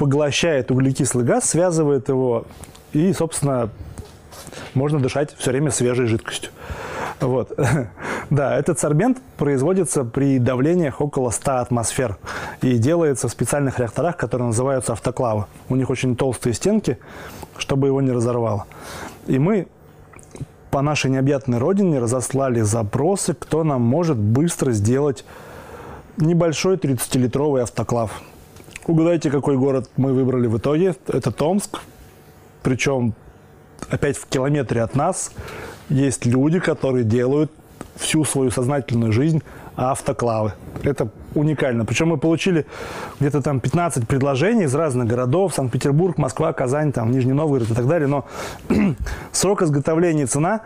поглощает 0.01 0.71
углекислый 0.71 1.23
газ, 1.23 1.47
связывает 1.47 2.09
его 2.09 2.45
и, 2.91 3.13
собственно, 3.13 3.69
можно 4.73 4.99
дышать 4.99 5.35
все 5.37 5.51
время 5.51 5.69
свежей 5.69 6.07
жидкостью. 6.07 6.51
Вот. 7.19 7.51
Да, 8.31 8.57
этот 8.57 8.79
сорбент 8.79 9.21
производится 9.35 10.05
при 10.05 10.39
давлениях 10.39 11.01
около 11.01 11.31
100 11.31 11.51
атмосфер 11.57 12.17
и 12.61 12.77
делается 12.77 13.27
в 13.27 13.31
специальных 13.31 13.77
реакторах, 13.77 14.15
которые 14.15 14.47
называются 14.47 14.93
автоклавы. 14.93 15.47
У 15.67 15.75
них 15.75 15.89
очень 15.89 16.15
толстые 16.15 16.53
стенки, 16.53 16.97
чтобы 17.57 17.87
его 17.87 17.99
не 17.99 18.11
разорвало. 18.11 18.67
И 19.27 19.37
мы 19.37 19.67
по 20.69 20.81
нашей 20.81 21.11
необъятной 21.11 21.57
родине 21.57 21.99
разослали 21.99 22.61
запросы, 22.61 23.33
кто 23.33 23.65
нам 23.65 23.81
может 23.81 24.17
быстро 24.17 24.71
сделать 24.71 25.25
небольшой 26.15 26.77
30-литровый 26.77 27.63
автоклав. 27.63 28.21
Угадайте, 28.87 29.29
какой 29.29 29.57
город 29.57 29.89
мы 29.95 30.11
выбрали 30.11 30.47
в 30.47 30.57
итоге? 30.57 30.95
Это 31.07 31.31
Томск. 31.31 31.81
Причем 32.63 33.13
опять 33.89 34.17
в 34.17 34.25
километре 34.25 34.81
от 34.81 34.95
нас 34.95 35.31
есть 35.89 36.25
люди, 36.25 36.59
которые 36.59 37.03
делают 37.03 37.51
всю 37.95 38.25
свою 38.25 38.49
сознательную 38.49 39.11
жизнь 39.11 39.43
автоклавы. 39.75 40.53
Это 40.81 41.09
уникально. 41.35 41.85
Причем 41.85 42.07
мы 42.07 42.17
получили 42.17 42.65
где-то 43.19 43.43
там 43.43 43.59
15 43.59 44.07
предложений 44.07 44.63
из 44.63 44.73
разных 44.73 45.07
городов. 45.07 45.53
Санкт-Петербург, 45.53 46.17
Москва, 46.17 46.51
Казань, 46.51 46.91
там, 46.91 47.11
Нижний 47.11 47.33
Новгород 47.33 47.69
и 47.69 47.73
так 47.75 47.87
далее. 47.87 48.07
Но 48.07 48.25
срок 49.31 49.61
изготовления 49.61 50.23
и 50.23 50.27
цена 50.27 50.61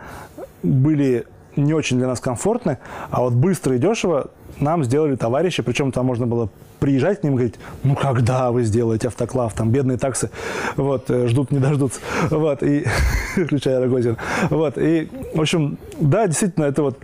были 0.62 1.26
не 1.54 1.74
очень 1.74 1.98
для 1.98 2.06
нас 2.06 2.20
комфортны. 2.20 2.78
А 3.10 3.20
вот 3.20 3.34
быстро 3.34 3.76
и 3.76 3.78
дешево 3.78 4.30
нам 4.58 4.84
сделали 4.84 5.16
товарищи. 5.16 5.62
Причем 5.62 5.92
там 5.92 6.06
можно 6.06 6.26
было 6.26 6.48
приезжать 6.78 7.20
к 7.20 7.24
ним 7.24 7.34
и 7.34 7.36
говорить, 7.36 7.54
ну 7.82 7.94
когда 7.94 8.50
вы 8.50 8.62
сделаете 8.64 9.08
автоклав, 9.08 9.54
там 9.54 9.70
бедные 9.70 9.98
таксы 9.98 10.30
вот, 10.76 11.10
э, 11.10 11.28
ждут, 11.28 11.50
не 11.50 11.58
дождутся, 11.58 12.00
вот, 12.30 12.62
и, 12.62 12.84
включая 13.34 13.80
Рогозин, 13.80 14.16
вот, 14.50 14.78
и, 14.78 15.08
в 15.34 15.40
общем, 15.40 15.78
да, 15.98 16.26
действительно, 16.26 16.64
это 16.64 16.82
вот 16.82 16.98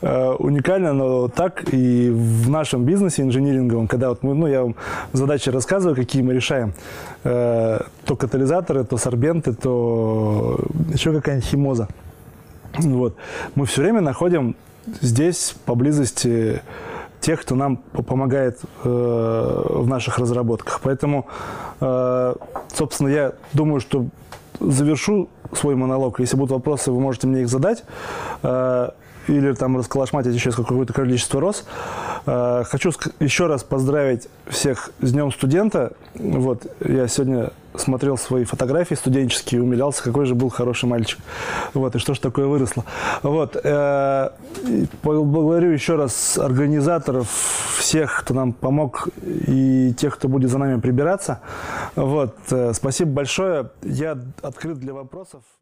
э, 0.00 0.34
уникально, 0.38 0.92
но 0.92 1.28
так 1.28 1.72
и 1.72 2.10
в 2.10 2.50
нашем 2.50 2.84
бизнесе 2.84 3.22
инжиниринговом, 3.22 3.88
когда 3.88 4.08
вот 4.08 4.22
мы, 4.22 4.34
ну, 4.34 4.46
я 4.46 4.62
вам 4.62 4.74
задачи 5.12 5.50
рассказываю, 5.50 5.96
какие 5.96 6.22
мы 6.22 6.34
решаем, 6.34 6.74
э, 7.24 7.80
то 8.04 8.16
катализаторы, 8.16 8.84
то 8.84 8.96
сорбенты, 8.96 9.52
то 9.54 10.60
еще 10.92 11.12
какая-нибудь 11.12 11.48
химоза, 11.48 11.88
вот, 12.74 13.16
мы 13.54 13.66
все 13.66 13.82
время 13.82 14.00
находим 14.00 14.56
здесь, 15.00 15.54
поблизости 15.64 16.62
тех, 17.22 17.40
кто 17.40 17.54
нам 17.54 17.76
помогает 17.76 18.60
э, 18.84 18.88
в 18.88 19.86
наших 19.86 20.18
разработках. 20.18 20.80
Поэтому, 20.82 21.26
э, 21.80 22.34
собственно, 22.74 23.08
я 23.08 23.32
думаю, 23.52 23.80
что 23.80 24.06
завершу 24.60 25.28
свой 25.52 25.76
монолог. 25.76 26.20
Если 26.20 26.36
будут 26.36 26.50
вопросы, 26.50 26.90
вы 26.90 27.00
можете 27.00 27.28
мне 27.28 27.42
их 27.42 27.48
задать. 27.48 27.84
Э, 28.42 28.90
или 29.28 29.52
там 29.52 29.76
расколошматить 29.76 30.34
еще 30.34 30.50
какое-то 30.50 30.92
количество 30.92 31.40
роз. 31.40 31.64
Хочу 32.24 32.90
еще 33.20 33.46
раз 33.46 33.62
поздравить 33.62 34.28
всех 34.48 34.90
с 35.00 35.12
Днем 35.12 35.30
студента. 35.30 35.92
Вот, 36.14 36.66
я 36.80 37.06
сегодня 37.06 37.52
смотрел 37.74 38.16
свои 38.16 38.44
фотографии 38.44 38.94
студенческие, 38.94 39.62
умилялся, 39.62 40.02
какой 40.02 40.26
же 40.26 40.34
был 40.34 40.48
хороший 40.48 40.88
мальчик. 40.88 41.18
Вот, 41.74 41.94
и 41.94 41.98
что 41.98 42.14
ж 42.14 42.18
такое 42.18 42.46
выросло. 42.46 42.84
Вот, 43.22 43.56
э, 43.62 44.30
благодарю 45.02 45.70
еще 45.70 45.96
раз 45.96 46.38
организаторов, 46.38 47.28
всех, 47.78 48.20
кто 48.20 48.34
нам 48.34 48.52
помог, 48.52 49.08
и 49.22 49.94
тех, 49.96 50.14
кто 50.16 50.28
будет 50.28 50.50
за 50.50 50.58
нами 50.58 50.80
прибираться. 50.80 51.40
Вот, 51.96 52.36
э, 52.50 52.72
спасибо 52.74 53.12
большое. 53.12 53.70
Я 53.82 54.18
открыт 54.42 54.78
для 54.78 54.94
вопросов. 54.94 55.42